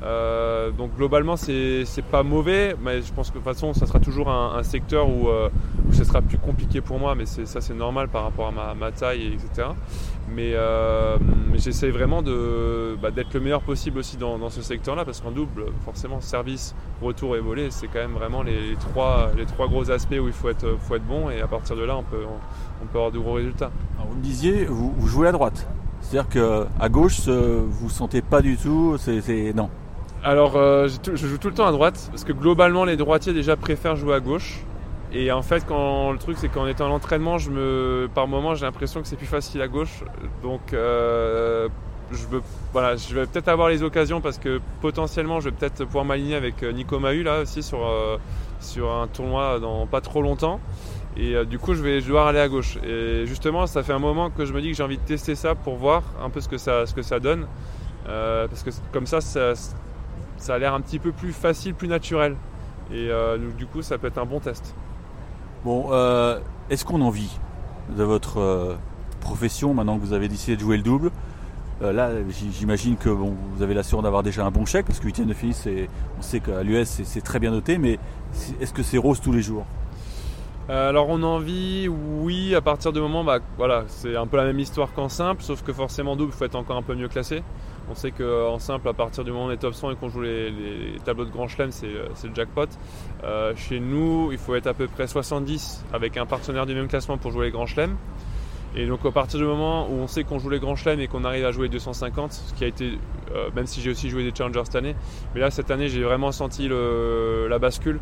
Euh, 0.03 0.71
donc 0.71 0.95
globalement, 0.97 1.37
c'est 1.37 1.85
pas 2.11 2.23
mauvais, 2.23 2.75
mais 2.83 3.01
je 3.01 3.13
pense 3.13 3.29
que 3.29 3.37
de 3.37 3.43
toute 3.43 3.53
façon, 3.53 3.73
ça 3.73 3.85
sera 3.85 3.99
toujours 3.99 4.29
un, 4.29 4.61
secteur 4.63 5.07
où, 5.07 5.27
où, 5.29 5.93
ce 5.93 6.03
sera 6.03 6.21
plus 6.21 6.37
compliqué 6.37 6.81
pour 6.81 6.99
moi, 6.99 7.15
mais 7.15 7.25
ça 7.25 7.61
c'est 7.61 7.73
normal 7.73 8.09
par 8.09 8.23
rapport 8.23 8.47
à 8.47 8.73
ma, 8.75 8.91
taille, 8.91 9.33
etc. 9.33 9.69
Mais, 10.35 10.55
j'essaie 11.55 11.89
vraiment 11.89 12.21
bah, 12.21 13.11
d'être 13.11 13.33
le 13.33 13.39
meilleur 13.39 13.61
possible 13.61 13.99
aussi 13.99 14.17
dans, 14.17 14.49
ce 14.49 14.61
secteur-là, 14.61 15.05
parce 15.05 15.21
qu'en 15.21 15.31
double, 15.31 15.65
forcément, 15.85 16.19
service, 16.19 16.75
retour 17.01 17.35
et 17.35 17.39
volet, 17.39 17.67
c'est 17.69 17.87
quand 17.87 17.99
même 17.99 18.13
vraiment 18.13 18.43
les, 18.43 18.75
trois, 18.79 19.31
les 19.37 19.45
trois 19.45 19.67
gros 19.67 19.89
aspects 19.89 20.19
où 20.19 20.27
il 20.27 20.33
faut 20.33 20.49
être, 20.49 20.77
faut 20.79 20.95
être 20.95 21.05
bon, 21.07 21.29
et 21.29 21.41
à 21.41 21.47
partir 21.47 21.75
de 21.75 21.83
là, 21.83 21.95
on 21.97 22.03
peut, 22.03 22.23
on, 22.81 22.85
peut 22.87 22.97
avoir 22.97 23.11
de 23.11 23.19
gros 23.19 23.33
résultats. 23.33 23.71
vous 24.09 24.15
me 24.15 24.21
disiez, 24.21 24.65
vous, 24.65 25.07
jouez 25.07 25.29
à 25.29 25.31
droite. 25.31 25.67
C'est-à-dire 26.01 26.29
qu'à 26.29 26.89
gauche, 26.89 27.27
vous 27.29 27.85
ne 27.85 27.91
sentez 27.91 28.21
pas 28.21 28.41
du 28.41 28.57
tout, 28.57 28.97
c'est 28.97 29.53
non. 29.53 29.69
Alors, 30.23 30.55
euh, 30.55 30.87
je 30.87 31.27
joue 31.27 31.37
tout 31.37 31.49
le 31.49 31.53
temps 31.53 31.67
à 31.67 31.71
droite, 31.71 32.07
parce 32.09 32.23
que 32.23 32.31
globalement, 32.31 32.85
les 32.85 32.95
droitiers 32.95 33.33
déjà 33.33 33.55
préfèrent 33.55 33.95
jouer 33.95 34.15
à 34.15 34.19
gauche. 34.19 34.59
Et 35.11 35.31
en 35.31 35.41
fait, 35.41 35.65
quand 35.67 36.11
le 36.11 36.17
truc, 36.17 36.37
c'est 36.39 36.49
qu'en 36.49 36.65
étant 36.65 36.85
à 36.85 36.89
l'entraînement, 36.89 37.37
je 37.37 37.51
me, 37.51 38.09
par 38.13 38.27
moment, 38.27 38.55
j'ai 38.55 38.65
l'impression 38.65 39.01
que 39.01 39.07
c'est 39.07 39.15
plus 39.15 39.27
facile 39.27 39.61
à 39.61 39.67
gauche. 39.67 40.03
Donc, 40.41 40.61
je 40.71 42.27
veux, 42.29 42.41
voilà, 42.71 42.95
je 42.95 43.13
vais 43.13 43.25
peut-être 43.25 43.47
avoir 43.47 43.69
les 43.69 43.83
occasions 43.83 44.21
parce 44.21 44.37
que 44.37 44.59
potentiellement, 44.81 45.39
je 45.39 45.49
vais 45.49 45.55
peut-être 45.55 45.85
pouvoir 45.85 46.05
m'aligner 46.05 46.35
avec 46.35 46.63
Nico 46.63 46.99
Mahu 46.99 47.23
là 47.23 47.41
aussi 47.41 47.63
sur 47.63 47.79
sur 48.59 48.91
un 48.91 49.07
tournoi 49.07 49.59
dans 49.59 49.85
pas 49.85 50.01
trop 50.01 50.21
longtemps. 50.21 50.59
Et 51.15 51.35
euh, 51.35 51.45
du 51.45 51.59
coup, 51.59 51.75
je 51.75 51.83
vais 51.83 52.01
devoir 52.01 52.27
aller 52.27 52.39
à 52.39 52.47
gauche. 52.47 52.77
Et 52.83 53.25
justement, 53.27 53.67
ça 53.67 53.83
fait 53.83 53.93
un 53.93 53.99
moment 53.99 54.29
que 54.29 54.45
je 54.45 54.53
me 54.53 54.61
dis 54.61 54.71
que 54.71 54.77
j'ai 54.77 54.83
envie 54.83 54.97
de 54.97 55.03
tester 55.03 55.35
ça 55.35 55.53
pour 55.53 55.75
voir 55.75 56.03
un 56.23 56.29
peu 56.29 56.41
ce 56.41 56.49
que 56.49 56.57
ça, 56.57 56.85
ce 56.85 56.93
que 56.93 57.01
ça 57.01 57.19
donne. 57.19 57.45
Euh, 58.07 58.47
parce 58.47 58.63
que 58.63 58.71
comme 58.91 59.05
ça, 59.05 59.21
ça, 59.21 59.53
a 60.51 60.57
l'air 60.59 60.73
un 60.73 60.81
petit 60.81 60.99
peu 60.99 61.11
plus 61.11 61.33
facile, 61.33 61.73
plus 61.73 61.87
naturel. 61.87 62.35
Et 62.91 63.09
euh, 63.09 63.37
du 63.57 63.65
coup, 63.65 63.81
ça 63.81 63.97
peut 63.97 64.07
être 64.07 64.17
un 64.17 64.25
bon 64.25 64.39
test. 64.39 64.75
Bon, 65.63 65.91
est-ce 66.69 66.83
qu'on 66.83 66.99
en 67.01 67.09
vit 67.09 67.39
de 67.97 68.03
votre 68.03 68.77
profession 69.21 69.73
maintenant 69.73 69.97
que 69.97 70.03
vous 70.03 70.11
avez 70.11 70.27
décidé 70.27 70.57
de 70.57 70.61
jouer 70.61 70.75
le 70.75 70.83
double? 70.83 71.09
Là, 71.81 72.09
j'imagine 72.51 72.97
que 72.97 73.09
bon, 73.09 73.33
vous 73.55 73.63
avez 73.63 73.73
l'assurance 73.73 74.03
d'avoir 74.03 74.23
déjà 74.23 74.45
un 74.45 74.51
bon 74.51 74.65
chèque 74.65 74.85
parce 74.85 74.99
que 74.99 75.05
8 75.05 75.21
de 75.21 75.33
finale, 75.33 75.87
on 76.19 76.21
sait 76.21 76.41
qu'à 76.41 76.63
l'US 76.63 76.85
c'est 76.85 77.21
très 77.21 77.39
bien 77.39 77.51
noté, 77.51 77.77
mais 77.77 77.97
est-ce 78.59 78.73
que 78.73 78.83
c'est 78.83 78.97
rose 78.97 79.21
tous 79.21 79.31
les 79.31 79.41
jours? 79.41 79.65
Euh, 80.69 80.89
alors 80.89 81.09
on 81.09 81.21
en 81.23 81.39
vit, 81.39 81.89
oui, 81.89 82.55
à 82.55 82.61
partir 82.61 82.93
du 82.93 83.01
moment, 83.01 83.23
bah, 83.23 83.39
voilà, 83.57 83.83
c'est 83.87 84.15
un 84.15 84.27
peu 84.27 84.37
la 84.37 84.45
même 84.45 84.59
histoire 84.59 84.93
qu'en 84.93 85.09
simple, 85.09 85.43
sauf 85.43 85.61
que 85.61 85.73
forcément 85.73 86.15
double, 86.15 86.31
il 86.33 86.37
faut 86.37 86.45
être 86.45 86.55
encore 86.55 86.77
un 86.77 86.81
peu 86.81 86.95
mieux 86.95 87.09
classé. 87.09 87.43
On 87.89 87.95
sait 87.95 88.11
qu'en 88.11 88.59
simple, 88.59 88.87
à 88.87 88.93
partir 88.93 89.23
du 89.23 89.31
moment 89.31 89.45
où 89.45 89.47
on 89.49 89.51
est 89.51 89.57
top 89.57 89.73
100 89.73 89.91
et 89.91 89.95
qu'on 89.95 90.09
joue 90.09 90.21
les, 90.21 90.53
tableaux 91.03 91.25
de 91.25 91.31
grand 91.31 91.47
chelem, 91.47 91.71
c'est 91.71 91.87
le 91.87 92.35
jackpot. 92.35 92.67
Euh, 93.23 93.53
chez 93.55 93.79
nous, 93.79 94.29
il 94.31 94.37
faut 94.37 94.55
être 94.55 94.67
à 94.67 94.73
peu 94.73 94.87
près 94.87 95.07
70 95.07 95.85
avec 95.93 96.17
un 96.17 96.25
partenaire 96.25 96.65
du 96.65 96.73
même 96.73 96.87
classement 96.87 97.17
pour 97.17 97.31
jouer 97.31 97.47
les 97.47 97.51
grands 97.51 97.65
chelems. 97.65 97.97
Et 98.75 98.87
donc 98.87 99.05
à 99.05 99.11
partir 99.11 99.39
du 99.39 99.45
moment 99.45 99.87
où 99.87 99.93
on 99.93 100.07
sait 100.07 100.23
qu'on 100.23 100.39
joue 100.39 100.49
les 100.49 100.59
grands 100.59 100.75
chelems 100.75 100.99
et 100.99 101.07
qu'on 101.07 101.25
arrive 101.25 101.45
à 101.45 101.51
jouer 101.51 101.69
250, 101.69 102.31
ce 102.31 102.53
qui 102.53 102.63
a 102.63 102.67
été, 102.67 102.97
euh, 103.35 103.49
même 103.55 103.67
si 103.67 103.81
j'ai 103.81 103.91
aussi 103.91 104.09
joué 104.09 104.23
des 104.23 104.35
challengers 104.35 104.63
cette 104.65 104.75
année, 104.75 104.95
mais 105.35 105.41
là 105.41 105.51
cette 105.51 105.69
année 105.69 105.89
j'ai 105.89 106.01
vraiment 106.01 106.31
senti 106.31 106.67
la 106.67 107.59
bascule. 107.59 107.99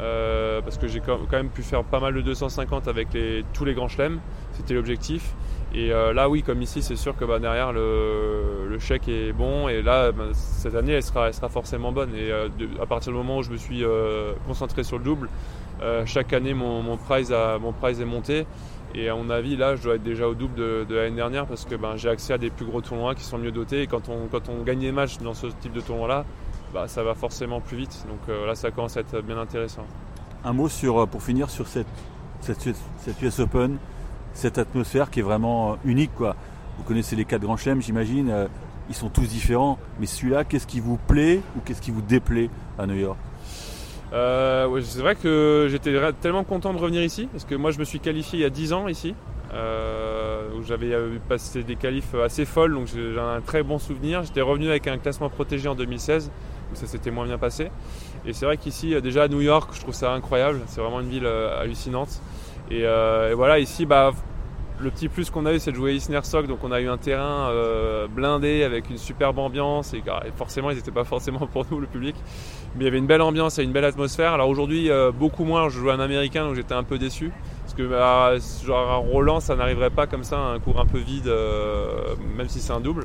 Euh, 0.00 0.60
parce 0.60 0.76
que 0.76 0.88
j'ai 0.88 1.00
quand 1.00 1.30
même 1.30 1.50
pu 1.50 1.62
faire 1.62 1.84
pas 1.84 2.00
mal 2.00 2.14
de 2.14 2.20
250 2.20 2.88
avec 2.88 3.08
tous 3.52 3.64
les 3.64 3.74
grands 3.74 3.88
chelems, 3.88 4.18
c'était 4.52 4.74
l'objectif. 4.74 5.34
Et 5.74 5.92
euh, 5.92 6.12
là, 6.12 6.28
oui, 6.28 6.42
comme 6.42 6.62
ici, 6.62 6.82
c'est 6.82 6.96
sûr 6.96 7.16
que 7.16 7.24
bah, 7.24 7.38
derrière 7.38 7.72
le, 7.72 8.78
chèque 8.78 9.08
est 9.08 9.32
bon. 9.32 9.68
Et 9.68 9.82
là, 9.82 10.12
bah, 10.12 10.24
cette 10.32 10.74
année, 10.74 10.92
elle 10.92 11.02
sera, 11.02 11.32
forcément 11.48 11.92
bonne. 11.92 12.14
Et 12.14 12.30
à 12.80 12.86
partir 12.86 13.12
du 13.12 13.18
moment 13.18 13.38
où 13.38 13.42
je 13.42 13.50
me 13.50 13.56
suis 13.56 13.84
concentré 14.46 14.84
sur 14.84 14.98
le 14.98 15.04
double, 15.04 15.28
chaque 16.06 16.32
année, 16.32 16.54
mon, 16.54 16.96
prize 16.96 17.34
mon 17.60 17.72
prize 17.72 18.00
est 18.00 18.04
monté. 18.04 18.46
Et 18.94 19.08
à 19.08 19.16
mon 19.16 19.28
avis, 19.28 19.56
là, 19.56 19.74
je 19.74 19.82
dois 19.82 19.96
être 19.96 20.04
déjà 20.04 20.28
au 20.28 20.34
double 20.34 20.54
de, 20.54 20.94
l'année 20.94 21.16
dernière 21.16 21.46
parce 21.46 21.64
que 21.64 21.74
ben, 21.74 21.96
j'ai 21.96 22.08
accès 22.08 22.32
à 22.32 22.38
des 22.38 22.50
plus 22.50 22.64
gros 22.64 22.80
tournois 22.80 23.16
qui 23.16 23.24
sont 23.24 23.38
mieux 23.38 23.50
dotés. 23.50 23.82
Et 23.82 23.86
quand 23.88 24.08
on, 24.08 24.28
quand 24.30 24.48
on 24.48 24.62
gagne 24.62 24.78
des 24.78 24.92
matchs 24.92 25.18
dans 25.18 25.34
ce 25.34 25.48
type 25.48 25.72
de 25.72 25.80
tournoi-là, 25.80 26.24
bah, 26.72 26.86
ça 26.86 27.02
va 27.02 27.14
forcément 27.14 27.60
plus 27.60 27.76
vite. 27.76 28.04
Donc 28.08 28.20
euh, 28.28 28.46
là, 28.46 28.54
ça 28.54 28.70
commence 28.70 28.96
à 28.96 29.00
être 29.00 29.20
bien 29.20 29.38
intéressant. 29.38 29.84
Un 30.44 30.52
mot 30.52 30.68
sur, 30.68 30.98
euh, 30.98 31.06
pour 31.06 31.22
finir 31.22 31.50
sur 31.50 31.66
cette, 31.66 31.86
cette, 32.40 33.22
US 33.22 33.40
Open, 33.40 33.78
cette 34.34 34.58
atmosphère 34.58 35.10
qui 35.10 35.20
est 35.20 35.22
vraiment 35.22 35.72
euh, 35.72 35.76
unique. 35.84 36.14
Quoi. 36.14 36.36
Vous 36.76 36.84
connaissez 36.84 37.16
les 37.16 37.24
quatre 37.24 37.42
grands 37.42 37.56
chelems, 37.56 37.80
j'imagine. 37.80 38.48
ils 38.88 38.94
sont 38.94 39.08
tous 39.08 39.26
différents. 39.26 39.78
Mais 39.98 40.06
celui-là, 40.06 40.44
qu'est-ce 40.44 40.66
qui 40.66 40.80
vous 40.80 40.98
plaît 40.98 41.40
ou 41.56 41.60
qu'est-ce 41.64 41.80
qui 41.80 41.90
vous 41.90 42.02
déplaît 42.02 42.50
à 42.78 42.86
New 42.86 42.96
York? 42.96 43.18
Euh, 44.14 44.80
c'est 44.82 45.00
vrai 45.00 45.16
que 45.16 45.66
j'étais 45.70 45.92
tellement 46.20 46.44
content 46.44 46.72
de 46.72 46.78
revenir 46.78 47.02
ici, 47.02 47.28
parce 47.32 47.44
que 47.44 47.56
moi 47.56 47.72
je 47.72 47.78
me 47.80 47.84
suis 47.84 47.98
qualifié 47.98 48.38
il 48.38 48.42
y 48.42 48.44
a 48.44 48.50
10 48.50 48.72
ans 48.72 48.86
ici, 48.86 49.14
euh, 49.52 50.48
où 50.56 50.62
j'avais 50.62 50.92
euh, 50.92 51.18
passé 51.28 51.64
des 51.64 51.74
qualifs 51.74 52.14
assez 52.14 52.44
folles, 52.44 52.74
donc 52.74 52.86
j'ai 52.86 53.18
un 53.18 53.40
très 53.40 53.64
bon 53.64 53.78
souvenir. 53.78 54.22
J'étais 54.22 54.40
revenu 54.40 54.68
avec 54.68 54.86
un 54.86 54.98
classement 54.98 55.30
protégé 55.30 55.68
en 55.68 55.74
2016, 55.74 56.30
où 56.72 56.76
ça 56.76 56.86
s'était 56.86 57.10
moins 57.10 57.26
bien 57.26 57.38
passé. 57.38 57.70
Et 58.24 58.32
c'est 58.32 58.46
vrai 58.46 58.56
qu'ici, 58.56 59.00
déjà 59.02 59.24
à 59.24 59.28
New 59.28 59.40
York, 59.40 59.70
je 59.74 59.80
trouve 59.80 59.94
ça 59.94 60.12
incroyable, 60.12 60.60
c'est 60.68 60.80
vraiment 60.80 61.00
une 61.00 61.10
ville 61.10 61.26
hallucinante. 61.26 62.20
Et, 62.70 62.80
et 62.80 63.34
voilà, 63.34 63.58
ici, 63.58 63.86
bah, 63.86 64.12
le 64.80 64.90
petit 64.90 65.08
plus 65.08 65.30
qu'on 65.30 65.46
a 65.46 65.52
eu, 65.52 65.58
c'est 65.58 65.70
de 65.70 65.76
jouer 65.76 65.94
Isner 65.94 66.20
Sock, 66.22 66.46
donc 66.46 66.58
on 66.64 66.72
a 66.72 66.80
eu 66.80 66.88
un 66.88 66.96
terrain 66.98 67.48
euh, 67.48 68.08
blindé 68.08 68.64
avec 68.64 68.90
une 68.90 68.98
superbe 68.98 69.38
ambiance. 69.38 69.94
Et, 69.94 70.02
forcément, 70.36 70.70
ils 70.70 70.76
n'étaient 70.76 70.90
pas 70.90 71.04
forcément 71.04 71.46
pour 71.52 71.64
nous, 71.70 71.80
le 71.80 71.86
public. 71.86 72.16
Mais 72.74 72.82
il 72.82 72.84
y 72.84 72.88
avait 72.88 72.98
une 72.98 73.06
belle 73.06 73.22
ambiance 73.22 73.58
et 73.58 73.62
une 73.62 73.72
belle 73.72 73.84
atmosphère. 73.84 74.32
Alors 74.32 74.48
aujourd'hui, 74.48 74.90
euh, 74.90 75.12
beaucoup 75.12 75.44
moins. 75.44 75.68
Je 75.68 75.78
jouais 75.78 75.92
un 75.92 76.00
américain, 76.00 76.44
donc 76.44 76.56
j'étais 76.56 76.74
un 76.74 76.82
peu 76.82 76.98
déçu. 76.98 77.32
Parce 77.62 77.74
que 77.74 77.82
bah, 77.84 78.34
genre 78.64 78.90
à 78.90 78.96
Roland, 78.96 79.40
ça 79.40 79.54
n'arriverait 79.54 79.90
pas 79.90 80.06
comme 80.06 80.24
ça, 80.24 80.38
un 80.38 80.58
cours 80.58 80.80
un 80.80 80.86
peu 80.86 80.98
vide, 80.98 81.28
euh, 81.28 82.14
même 82.36 82.48
si 82.48 82.60
c'est 82.60 82.72
un 82.72 82.80
double. 82.80 83.04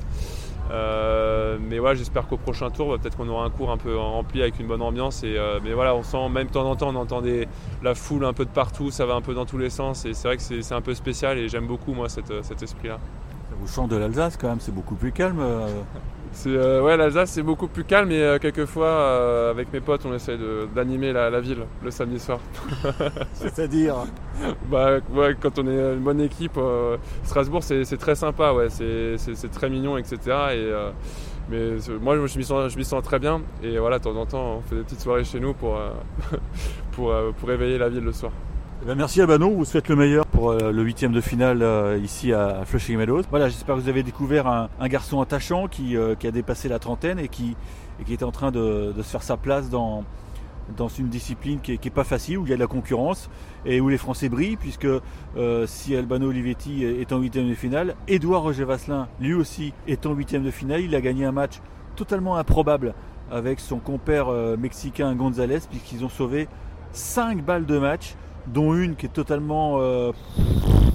Euh, 0.71 1.58
mais 1.60 1.79
voilà, 1.79 1.95
j'espère 1.95 2.27
qu'au 2.27 2.38
prochain 2.38 2.69
tour, 2.69 2.97
peut-être 2.99 3.17
qu'on 3.17 3.27
aura 3.27 3.45
un 3.45 3.49
cours 3.49 3.71
un 3.71 3.77
peu 3.77 3.97
rempli 3.97 4.41
avec 4.41 4.60
une 4.60 4.67
bonne 4.67 4.82
ambiance. 4.82 5.23
Et, 5.23 5.36
euh, 5.38 5.60
mais 5.63 5.73
voilà, 5.73 5.95
on 5.95 6.03
sent 6.03 6.29
même 6.29 6.47
de 6.47 6.51
temps 6.51 6.69
en 6.69 6.75
temps, 6.75 6.89
on 6.89 6.95
entend 6.95 7.21
la 7.82 7.95
foule 7.95 8.25
un 8.25 8.34
peu 8.34 8.45
de 8.45 8.49
partout, 8.49 8.91
ça 8.91 9.05
va 9.05 9.15
un 9.15 9.21
peu 9.21 9.34
dans 9.34 9.45
tous 9.45 9.58
les 9.58 9.69
sens. 9.69 10.05
Et 10.05 10.13
c'est 10.13 10.27
vrai 10.27 10.38
que 10.38 10.43
c'est 10.43 10.75
un 10.75 10.82
peu 10.82 10.93
spécial 10.93 11.38
et 11.38 11.49
j'aime 11.49 11.67
beaucoup 11.67 11.93
moi 11.93 12.10
cet 12.10 12.62
esprit-là. 12.62 12.99
Vous 13.60 13.67
chante 13.67 13.89
de 13.89 13.97
l'Alsace 13.97 14.38
quand 14.38 14.47
même, 14.47 14.60
c'est 14.60 14.73
beaucoup 14.73 14.95
plus 14.95 15.12
calme. 15.12 15.41
Euh, 16.46 16.82
ouais, 16.82 16.96
l'Alsace 16.96 17.32
c'est 17.32 17.44
beaucoup 17.44 17.68
plus 17.68 17.84
calme 17.84 18.12
et 18.12 18.22
euh, 18.22 18.39
quelquefois 18.39 18.88
euh, 18.88 19.52
avec 19.52 19.74
mes 19.74 19.82
potes 19.82 20.06
on 20.06 20.13
essaie 20.13 20.38
d'animer 20.74 21.12
la, 21.12 21.39
ville 21.39 21.65
le 21.84 21.92
samedi 21.92 22.20
soir. 22.20 22.39
C'est-à-dire 23.34 23.96
Bah 24.70 25.00
ouais, 25.12 25.36
quand 25.39 25.60
on 25.60 25.68
est 25.68 25.94
une 25.96 26.00
bonne 26.00 26.22
équipe, 26.22 26.60
Strasbourg 27.24 27.63
c'est 27.63 27.98
très 27.98 28.15
sympa, 28.15 28.54
ouais, 28.54 28.70
c'est 28.70 29.52
très 29.52 29.70
mignon, 29.70 29.98
etc. 29.98 30.18
Et, 30.54 30.72
mais 31.50 31.72
moi 32.02 32.15
je 32.15 32.38
m'y 32.38 32.44
sens, 32.44 32.78
sens, 32.78 33.04
très 33.04 33.20
bien 33.20 33.42
et 33.63 33.78
voilà, 33.80 33.98
de 33.98 34.04
temps 34.04 34.15
en 34.15 34.26
temps 34.26 34.58
on 34.58 34.62
fait 34.62 34.76
des 34.76 34.84
petites 34.84 35.02
soirées 35.02 35.24
chez 35.24 35.39
nous 35.39 35.54
pour, 35.54 35.80
pour, 36.92 37.13
pour 37.38 37.50
réveiller 37.50 37.78
la 37.78 37.89
ville 37.89 38.04
le 38.04 38.13
soir. 38.13 38.32
Eh 38.82 38.86
ben, 38.86 38.96
merci 38.96 39.20
Albano, 39.20 39.52
vous 39.52 39.65
souhaite 39.65 39.89
le 39.89 39.98
meilleur 39.98 40.26
pour 40.26 40.52
euh, 40.52 40.72
le 40.72 40.84
huitième 40.84 41.12
de 41.12 41.20
finale 41.20 41.63
euh, 41.63 42.00
ici 42.02 42.32
à 42.32 42.63
Flushing 42.63 42.98
Meadows. 42.98 43.24
Voilà, 43.30 43.50
j'espère 43.50 43.76
que 43.76 43.82
vous 43.82 43.89
avez 43.89 44.04
découvert 44.04 44.48
un, 44.48 44.70
garçon 44.88 45.20
attachant 45.20 45.68
euh, 45.82 46.15
qui, 46.15 46.28
a 46.28 46.32
dépassé 46.32 46.70
la 46.70 46.80
trentaine 46.80 47.20
et 47.20 47.28
qui, 47.28 47.58
est 48.10 48.24
en 48.24 48.32
train 48.32 48.52
de, 48.52 48.94
se 48.96 49.04
faire 49.04 49.22
sa 49.22 49.36
place 49.36 49.70
dans, 49.70 50.06
dans 50.78 50.88
une 50.88 51.10
discipline 51.10 51.60
qui 51.60 51.78
n'est 51.78 51.89
pas 51.89 52.06
facile, 52.06 52.38
où 52.38 52.46
il 52.46 52.52
y 52.52 52.54
a 52.54 52.56
de 52.56 52.62
la 52.62 52.68
concurrence 52.68 53.30
et 53.65 53.82
où 53.82 53.89
les 53.89 53.98
Français 53.98 54.30
brillent, 54.30 54.56
puisque 54.56 54.88
si 55.65 55.94
Albano 55.94 56.30
Olivetti 56.30 56.86
est 56.86 57.12
en 57.12 57.20
huitième 57.20 57.50
de 57.50 57.56
finale, 57.56 57.96
Edouard 58.08 58.44
Roger 58.44 58.63
Vasselin, 58.63 59.10
lui 59.20 59.34
aussi, 59.34 59.74
est 59.88 60.06
en 60.06 60.13
huitième 60.13 60.44
de 60.44 60.52
finale. 60.52 60.80
Il 60.80 60.96
a 60.96 61.02
gagné 61.02 61.26
un 61.26 61.34
match 61.34 61.60
totalement 61.98 62.38
improbable 62.38 62.94
avec 63.30 63.60
son 63.60 63.80
compère 63.80 64.32
mexicain 64.58 65.13
González, 65.15 65.60
puisqu'ils 65.70 66.06
ont 66.06 66.10
sauvé 66.10 66.48
5 66.94 67.44
balles 67.44 67.65
de 67.65 67.78
match 67.78 68.15
dont 68.54 68.74
une 68.74 68.96
qui 68.96 69.06
est 69.06 69.14
totalement 69.14 69.78
euh, 69.80 70.12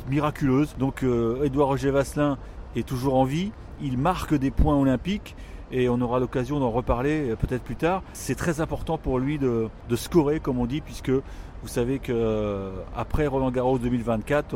miraculeuse. 0.08 0.74
Donc 0.78 1.02
Edouard 1.02 1.68
euh, 1.68 1.72
Roger 1.72 1.90
Vasselin 1.90 2.38
est 2.76 2.86
toujours 2.86 3.14
en 3.14 3.24
vie, 3.24 3.52
il 3.82 3.98
marque 3.98 4.34
des 4.34 4.50
points 4.50 4.76
olympiques 4.76 5.36
et 5.70 5.88
on 5.88 6.00
aura 6.00 6.20
l'occasion 6.20 6.60
d'en 6.60 6.70
reparler 6.70 7.30
euh, 7.30 7.36
peut-être 7.36 7.62
plus 7.62 7.76
tard. 7.76 8.02
C'est 8.12 8.34
très 8.34 8.60
important 8.60 8.98
pour 8.98 9.18
lui 9.18 9.38
de, 9.38 9.68
scorer, 9.94 10.40
comme 10.40 10.58
on 10.58 10.66
dit, 10.66 10.80
puisque 10.80 11.10
vous 11.10 11.68
savez 11.68 11.98
que 11.98 12.72
après 12.94 13.26
Roland 13.26 13.50
Garros 13.50 13.78
2024, 13.78 14.54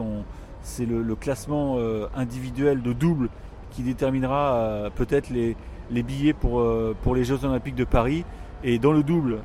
c'est 0.60 0.84
le, 0.84 1.14
classement 1.14 1.78
individuel 2.14 2.82
de 2.82 2.92
double 2.92 3.30
qui 3.70 3.82
déterminera 3.82 4.90
peut-être 4.94 5.30
les, 5.30 5.56
billets 6.02 6.34
pour 6.34 7.14
les 7.14 7.24
Jeux 7.24 7.42
Olympiques 7.46 7.76
de 7.76 7.84
Paris. 7.84 8.26
Et 8.62 8.78
dans 8.78 8.92
le 8.92 9.02
double, 9.02 9.38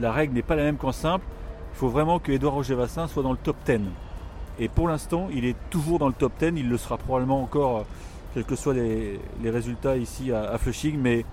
la 0.00 0.10
règle 0.10 0.32
n'est 0.32 0.42
pas 0.42 0.56
la 0.56 0.62
même 0.62 0.78
qu'en 0.78 0.92
simple. 0.92 1.26
Il 1.76 1.80
faut 1.80 1.88
vraiment 1.90 2.18
que 2.18 2.32
Edouard 2.32 2.54
Roger 2.54 2.74
Vassin 2.74 3.06
soit 3.06 3.22
dans 3.22 3.32
le 3.32 3.36
top 3.36 3.54
10. 3.66 3.80
Et 4.58 4.66
pour 4.66 4.88
l'instant, 4.88 5.28
il 5.30 5.44
est 5.44 5.56
toujours 5.68 5.98
dans 5.98 6.06
le 6.06 6.14
top 6.14 6.32
10. 6.40 6.52
Il 6.56 6.70
le 6.70 6.78
sera 6.78 6.96
probablement 6.96 7.42
encore, 7.42 7.76
euh, 7.76 7.82
quels 8.32 8.44
que 8.44 8.56
soient 8.56 8.72
les, 8.72 9.20
résultats 9.44 9.98
ici 9.98 10.32
à, 10.32 10.56
Flushing. 10.56 10.98
Mais 10.98 11.26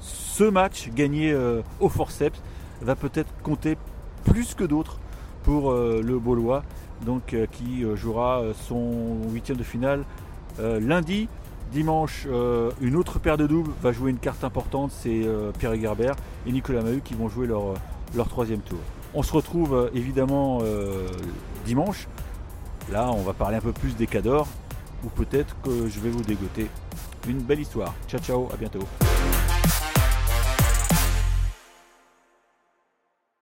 ce 0.00 0.42
match 0.42 0.88
gagné 0.88 1.30
euh, 1.30 1.62
au 1.78 1.88
forceps 1.88 2.42
va 2.82 2.96
peut-être 2.96 3.30
compter 3.44 3.78
plus 4.24 4.56
que 4.56 4.64
d'autres 4.64 4.98
pour 5.44 5.70
euh, 5.70 6.02
le 6.04 6.18
Baulois, 6.18 6.64
donc 7.06 7.36
qui 7.52 7.84
jouera 7.94 8.42
son 8.66 9.30
huitième 9.30 9.58
de 9.58 9.62
finale 9.62 10.02
lundi. 10.58 11.28
Dimanche, 11.70 12.26
une 12.80 12.96
autre 12.96 13.20
paire 13.20 13.36
de 13.36 13.46
doubles 13.46 13.70
va 13.80 13.92
jouer 13.92 14.10
une 14.10 14.18
carte 14.18 14.42
importante, 14.42 14.90
c'est 14.90 15.20
Pierre 15.60 15.80
Gerber 15.80 16.14
et 16.48 16.50
Nicolas 16.50 16.82
Mahut 16.82 17.00
qui 17.04 17.14
vont 17.14 17.28
jouer 17.28 17.46
leur, 17.46 17.74
leur 18.16 18.26
troisième 18.26 18.60
tour. 18.60 18.80
On 19.14 19.22
se 19.22 19.32
retrouve 19.32 19.74
euh, 19.74 19.90
évidemment 19.94 20.58
euh, 20.62 21.06
dimanche. 21.64 22.08
Là, 22.90 23.10
on 23.10 23.22
va 23.22 23.32
parler 23.32 23.56
un 23.56 23.60
peu 23.60 23.72
plus 23.72 23.96
des 23.96 24.06
cadors 24.06 24.48
ou 25.04 25.08
peut-être 25.08 25.56
que 25.62 25.88
je 25.88 26.00
vais 26.00 26.10
vous 26.10 26.22
dégoter 26.22 26.68
une 27.28 27.38
belle 27.38 27.60
histoire. 27.60 27.94
Ciao 28.08 28.20
ciao, 28.20 28.48
à 28.52 28.56
bientôt. 28.56 28.86